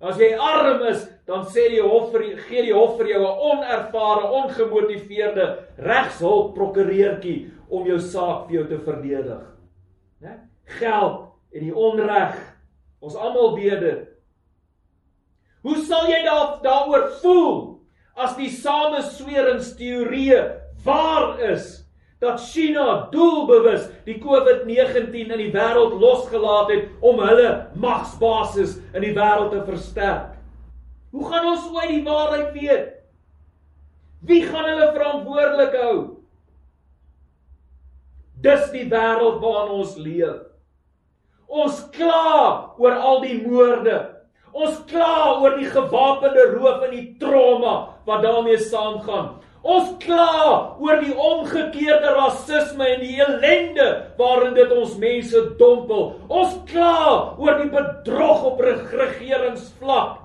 As 0.01 0.17
jy 0.17 0.33
arm 0.33 0.81
is, 0.89 1.05
dan 1.29 1.45
sê 1.45 1.67
die 1.69 1.81
hof 1.81 2.11
vir 2.11 2.37
gee 2.47 2.63
die 2.65 2.73
hof 2.73 2.97
vir 2.97 3.07
jou 3.13 3.21
'n 3.21 3.37
onervare, 3.51 4.31
ongemotiveerde 4.39 5.45
regshulp 5.77 6.55
prokureurtjie 6.55 7.51
om 7.69 7.85
jou 7.85 7.99
saak 7.99 8.47
vir 8.47 8.55
jou 8.55 8.67
te 8.67 8.77
verdedig. 8.77 9.41
Né? 10.21 10.39
Geld 10.65 11.21
en 11.53 11.61
die 11.61 11.75
onreg. 11.75 12.35
Ons 13.01 13.15
almal 13.15 13.55
weet 13.55 13.79
dit. 13.79 14.07
Hoe 15.61 15.77
sal 15.85 16.09
jy 16.09 16.23
daar 16.25 16.59
daaroor 16.63 17.11
voel 17.21 17.79
as 18.15 18.35
die 18.37 18.49
samesweringsteorieë 18.49 20.61
waar 20.83 21.39
is? 21.39 21.80
Dat 22.21 22.41
China 22.51 23.07
doelbewus 23.09 23.87
die 24.05 24.19
COVID-19 24.21 25.15
in 25.33 25.39
die 25.41 25.49
wêreld 25.53 25.97
losgelaat 25.97 26.69
het 26.69 26.91
om 27.01 27.17
hulle 27.25 27.49
magsbasis 27.81 28.77
in 28.93 29.01
die 29.01 29.15
wêreld 29.17 29.49
te 29.55 29.63
versterk. 29.65 30.35
Hoe 31.11 31.25
gaan 31.27 31.49
ons 31.49 31.65
ooit 31.73 31.89
die 31.89 32.03
waarheid 32.05 32.53
weet? 32.53 32.91
Wie 34.21 34.43
gaan 34.45 34.69
hulle 34.69 34.91
verantwoordelik 34.93 35.75
hou? 35.81 35.97
Dis 38.45 38.69
die 38.69 38.85
wêreld 38.93 39.41
waarin 39.41 39.75
ons 39.81 39.97
leef. 39.97 40.45
Ons 41.51 41.81
kla 41.91 42.77
oor 42.77 43.01
al 43.01 43.21
die 43.25 43.41
moorde. 43.41 43.97
Ons 44.53 44.77
kla 44.87 45.41
oor 45.41 45.57
die 45.57 45.69
gewapende 45.73 46.51
roof 46.53 46.85
en 46.85 46.93
die 46.93 47.07
trauma 47.19 47.75
wat 48.05 48.21
daarmee 48.21 48.61
saamgaan. 48.61 49.40
Ons 49.61 49.91
kla 50.01 50.77
oor 50.81 51.03
die 51.03 51.13
omgekeerde 51.13 52.15
rasisme 52.17 52.87
en 52.95 53.03
die 53.03 53.19
ellende 53.21 53.87
waarin 54.17 54.55
dit 54.57 54.71
ons 54.73 54.95
mense 55.01 55.43
dompel. 55.59 56.15
Ons 56.33 56.55
kla 56.71 57.35
oor 57.37 57.59
die 57.59 57.69
bedrog 57.69 58.47
op 58.53 58.63
regeringsvlak. 58.65 60.17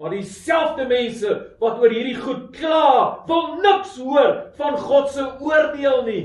Maar 0.00 0.12
dieselfde 0.16 0.86
mense 0.88 1.32
wat 1.60 1.80
oor 1.80 1.92
hierdie 1.92 2.18
goed 2.20 2.50
kla, 2.56 3.24
wil 3.28 3.56
niks 3.64 3.96
hoor 4.00 4.36
van 4.60 4.76
God 4.80 5.08
se 5.12 5.24
oordeel 5.40 6.04
nie. 6.06 6.24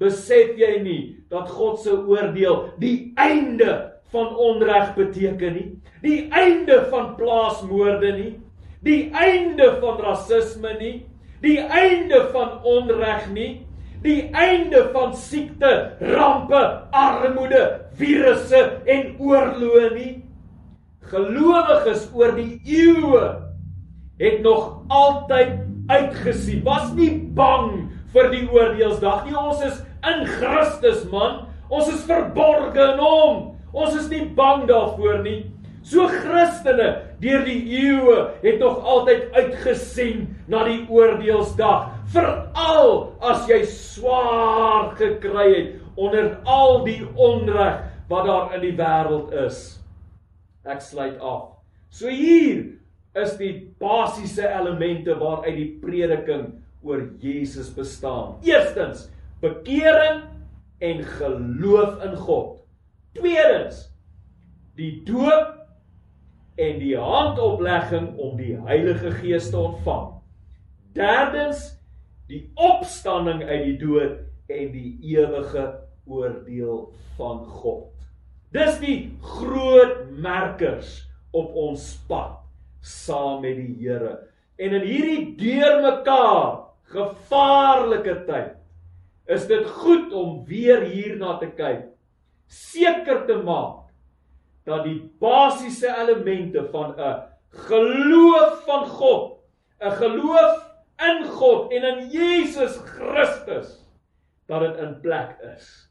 Besef 0.00 0.54
jy 0.60 0.78
nie 0.84 1.02
dat 1.32 1.48
God 1.52 1.80
se 1.82 1.92
oordeel 1.92 2.68
die 2.80 3.12
einde 3.20 3.72
van 4.12 4.30
onreg 4.36 4.94
beteken 4.96 5.56
nie? 5.56 5.66
Die 6.04 6.20
einde 6.32 6.84
van 6.92 7.14
plaasmoorde 7.18 8.12
nie? 8.16 8.30
Die 8.86 9.10
einde 9.14 9.72
van 9.80 9.98
rasisme 10.02 10.74
nie, 10.78 10.94
die 11.42 11.58
einde 11.58 12.28
van 12.32 12.58
onreg 12.66 13.28
nie, 13.34 13.50
die 14.02 14.30
einde 14.36 14.84
van 14.94 15.14
siekte, 15.16 15.98
rampe, 16.00 16.62
armoede, 16.94 17.64
virusse 17.98 18.62
en 18.86 19.14
oorloë 19.18 19.90
nie. 19.96 20.12
Gelowiges 21.08 22.08
oor 22.14 22.34
die 22.36 22.60
eeue 22.68 23.24
het 24.20 24.42
nog 24.44 24.84
altyd 24.92 25.56
uitgesien. 25.88 26.62
Was 26.66 26.92
nie 26.94 27.10
bang 27.34 27.88
vir 28.12 28.30
die 28.34 28.44
oordeelsdag 28.52 29.26
nie. 29.26 29.36
Ons 29.36 29.62
is 29.66 29.78
in 30.06 30.26
Christus, 30.38 31.04
man. 31.12 31.46
Ons 31.68 31.90
is 31.92 32.04
verborge 32.08 32.82
in 32.92 33.00
Hom. 33.02 33.40
Ons 33.72 33.96
is 33.98 34.10
nie 34.12 34.24
bang 34.36 34.66
daarvoor 34.68 35.22
nie. 35.24 35.40
So 35.88 36.04
Christene 36.12 36.88
deur 37.22 37.46
die 37.46 37.62
eeue 37.78 38.18
het 38.42 38.58
nog 38.60 38.82
altyd 38.84 39.30
uitgesien 39.32 40.26
na 40.50 40.66
die 40.68 40.82
oordeelsdag, 40.92 41.94
veral 42.12 42.90
as 43.24 43.46
jy 43.48 43.62
swaar 43.72 44.90
gekry 44.98 45.46
het 45.54 45.96
onder 45.98 46.34
al 46.44 46.82
die 46.84 47.00
onreg 47.16 47.80
wat 48.12 48.28
daar 48.28 48.54
in 48.58 48.66
die 48.66 48.74
wêreld 48.76 49.32
is. 49.46 49.78
Ek 50.68 50.84
sluit 50.84 51.16
af. 51.24 51.56
So 51.88 52.12
hier 52.12 52.66
is 53.16 53.36
die 53.40 53.52
basiese 53.80 54.44
elemente 54.44 55.16
waaruit 55.16 55.56
die 55.56 55.70
prediking 55.80 56.50
oor 56.84 57.06
Jesus 57.22 57.72
bestaan. 57.72 58.36
Eerstens, 58.44 59.08
bekering 59.40 60.26
en 60.84 61.00
geloof 61.16 61.96
in 62.04 62.18
God. 62.20 62.58
Tweedens, 63.16 63.86
die 64.76 64.98
doop 65.08 65.57
en 66.58 66.78
die 66.80 66.96
handoplegging 66.98 68.16
om 68.18 68.36
die 68.38 68.56
Heilige 68.66 69.12
Gees 69.20 69.50
te 69.52 69.58
ontvang. 69.58 70.16
Derdens 70.98 71.68
die 72.28 72.42
opstanding 72.58 73.44
uit 73.46 73.62
die 73.64 73.76
dood 73.78 74.18
en 74.50 74.72
die 74.74 74.96
ewige 75.14 75.68
oordeel 76.08 76.88
van 77.18 77.44
God. 77.60 77.86
Dis 78.52 78.80
die 78.82 78.98
groot 79.22 80.08
merkers 80.18 81.04
op 81.36 81.54
ons 81.54 81.92
pad 82.08 82.38
saam 82.82 83.42
met 83.44 83.58
die 83.60 83.74
Here. 83.78 84.16
En 84.58 84.74
in 84.80 84.86
hierdie 84.88 85.34
deurmekaar 85.38 86.64
gevaarlike 86.90 88.14
tyd 88.26 88.56
is 89.28 89.44
dit 89.46 89.66
goed 89.82 90.12
om 90.16 90.40
weer 90.48 90.82
hierna 90.88 91.36
te 91.38 91.50
kyk. 91.52 91.84
Seker 92.48 93.26
te 93.28 93.36
maak 93.44 93.87
dat 94.68 94.84
die 94.84 95.00
basiese 95.20 95.88
elemente 95.88 96.64
van 96.72 96.94
'n 96.96 97.22
geloof 97.68 98.64
van 98.64 98.86
God, 98.86 99.40
'n 99.80 99.90
geloof 99.90 100.56
in 100.98 101.24
God 101.24 101.72
en 101.72 101.82
in 101.82 102.08
Jesus 102.08 102.76
Christus 102.84 103.84
dat 104.46 104.60
dit 104.60 104.76
in 104.76 105.00
plek 105.00 105.36
is. 105.56 105.88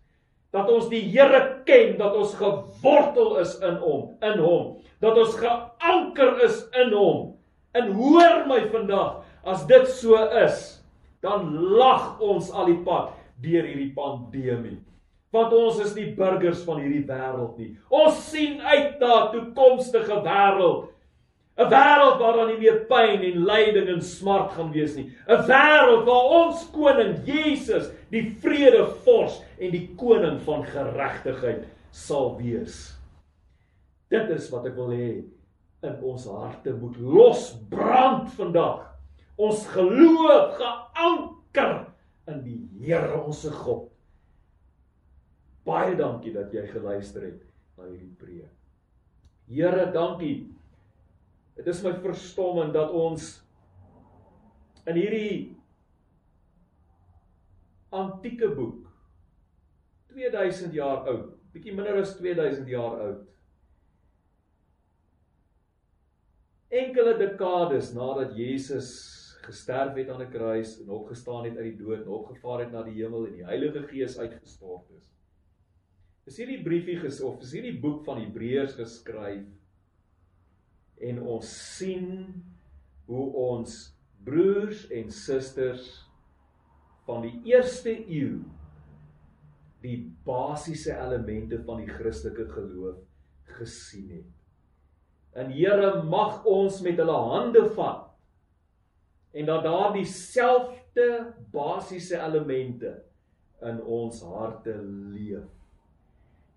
Dat 0.52 0.70
ons 0.70 0.90
die 0.90 1.04
Here 1.12 1.62
ken, 1.64 1.98
dat 1.98 2.16
ons 2.16 2.34
gewortel 2.34 3.38
is 3.40 3.60
in 3.60 3.76
hom, 3.76 4.18
in 4.20 4.40
hom, 4.40 4.78
dat 5.00 5.18
ons 5.18 5.36
geanker 5.36 6.42
is 6.44 6.70
in 6.72 6.92
hom. 6.92 7.38
En 7.72 7.92
hoor 7.92 8.48
my 8.48 8.66
vandag, 8.72 9.24
as 9.44 9.66
dit 9.68 9.88
so 9.88 10.16
is, 10.16 10.84
dan 11.22 11.54
lag 11.54 12.20
ons 12.20 12.52
al 12.52 12.66
die 12.66 12.82
pad 12.84 13.14
deur 13.42 13.64
hierdie 13.64 13.94
pandemie 13.94 14.80
want 15.36 15.54
ons 15.54 15.80
is 15.84 15.96
nie 15.98 16.12
burgers 16.16 16.62
van 16.68 16.82
hierdie 16.82 17.06
wêreld 17.08 17.58
nie. 17.60 17.72
Ons 17.92 18.20
sien 18.30 18.62
uit 18.62 19.00
na 19.00 19.14
'n 19.28 19.32
toekomstige 19.34 20.22
wêreld. 20.24 20.90
'n 21.58 21.70
Wêreld 21.70 22.20
waar 22.20 22.36
daar 22.38 22.48
nie 22.48 22.60
meer 22.60 22.86
pyn 22.86 23.24
en 23.26 23.46
lyding 23.46 23.90
en 23.90 24.02
smart 24.02 24.52
gaan 24.52 24.72
wees 24.72 24.96
nie. 24.96 25.12
'n 25.28 25.44
Wêreld 25.48 26.06
waar 26.06 26.28
ons 26.42 26.70
koning 26.72 27.26
Jesus, 27.26 27.90
die 28.10 28.38
vredevors 28.42 29.42
en 29.60 29.72
die 29.72 29.90
koning 29.98 30.40
van 30.42 30.64
geregtigheid 30.64 31.66
sal 31.92 32.38
wees. 32.38 32.94
Dit 34.10 34.30
is 34.30 34.50
wat 34.50 34.66
ek 34.66 34.76
wil 34.76 34.94
hê 34.94 35.24
in 35.84 35.96
ons 36.02 36.26
harte 36.26 36.74
moet 36.74 36.96
losbrand 36.98 38.30
vandag. 38.38 38.86
Ons 39.36 39.68
geloof 39.68 40.58
geanker 40.58 41.88
in 42.28 42.42
die 42.44 42.62
Here 42.88 43.18
ons 43.26 43.46
God 43.66 43.90
Baie 45.68 45.98
dankie 46.00 46.32
dat 46.32 46.54
jy 46.56 46.64
geluister 46.72 47.26
het 47.28 47.42
na 47.76 47.90
hierdie 47.90 48.14
preek. 48.20 48.54
Here, 49.52 49.88
dankie. 49.92 50.48
Dit 51.58 51.68
is 51.68 51.82
my 51.84 51.94
verstomming 52.04 52.72
dat 52.76 52.94
ons 52.96 53.34
in 54.88 54.96
hierdie 54.96 55.56
antieke 57.96 58.50
boek 58.56 58.86
2000 60.14 60.76
jaar 60.76 61.08
oud, 61.10 61.34
bietjie 61.54 61.76
minder 61.76 62.00
as 62.00 62.16
2000 62.20 62.70
jaar 62.72 63.02
oud. 63.04 63.26
Enkele 66.68 67.16
dekades 67.20 67.94
nadat 67.96 68.36
Jesus 68.40 68.90
gesterf 69.48 69.96
het 69.96 70.10
aan 70.12 70.24
'n 70.24 70.32
kruis 70.32 70.80
en 70.82 70.90
opgestaan 70.90 71.46
het 71.48 71.58
uit 71.58 71.78
die 71.78 71.84
dood 71.84 72.02
en 72.02 72.08
opgevaar 72.22 72.60
het 72.66 72.72
na 72.72 72.84
die 72.84 72.98
hemel 73.02 73.28
en 73.28 73.34
die 73.34 73.46
Heilige 73.46 73.88
Gees 73.88 74.18
uitgestort 74.20 74.90
is 74.98 75.17
is 76.28 76.38
hierdie 76.42 76.64
briefie 76.64 76.98
ges 77.00 77.22
of 77.24 77.42
is 77.46 77.54
hierdie 77.56 77.78
boek 77.82 78.04
van 78.08 78.20
Hebreërs 78.20 78.76
geskryf 78.80 79.48
en 81.08 81.22
ons 81.22 81.48
sien 81.78 82.10
hoe 83.08 83.28
ons 83.48 83.76
broers 84.28 84.86
en 84.92 85.12
susters 85.14 85.86
van 87.08 87.24
die 87.24 87.54
eerste 87.54 87.94
eeu 87.96 88.42
die 89.86 90.00
basiese 90.28 90.96
elemente 90.98 91.62
van 91.64 91.84
die 91.84 91.92
Christelike 91.94 92.48
geloof 92.52 92.98
gesien 93.58 94.10
het. 94.12 94.34
En 95.38 95.52
Here 95.54 96.02
mag 96.10 96.44
ons 96.50 96.82
met 96.84 96.98
hulle 97.00 97.18
hande 97.32 97.64
vat 97.78 98.04
en 99.38 99.48
dat 99.48 99.64
daar 99.64 99.94
dieselfde 99.94 101.08
basiese 101.54 102.18
elemente 102.18 102.96
in 103.62 103.80
ons 103.84 104.24
harte 104.26 104.74
leef. 105.14 105.57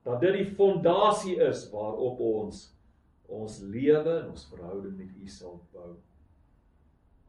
Dat 0.02 0.20
dit 0.20 0.32
die 0.32 0.50
fondasie 0.54 1.36
is 1.44 1.66
waarop 1.70 2.20
ons 2.20 2.68
ons 3.30 3.58
lewe 3.62 4.16
en 4.20 4.30
ons 4.32 4.46
verhouding 4.50 4.96
met 4.98 5.10
U 5.22 5.28
sal 5.30 5.60
bou. 5.70 5.92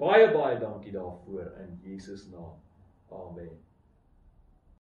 Baie 0.01 0.31
baie 0.34 0.55
dankie 0.60 0.93
daarvoor 0.95 1.51
in 1.62 1.75
Jesus 1.84 2.25
naam. 2.31 2.57
Amen. 3.12 3.70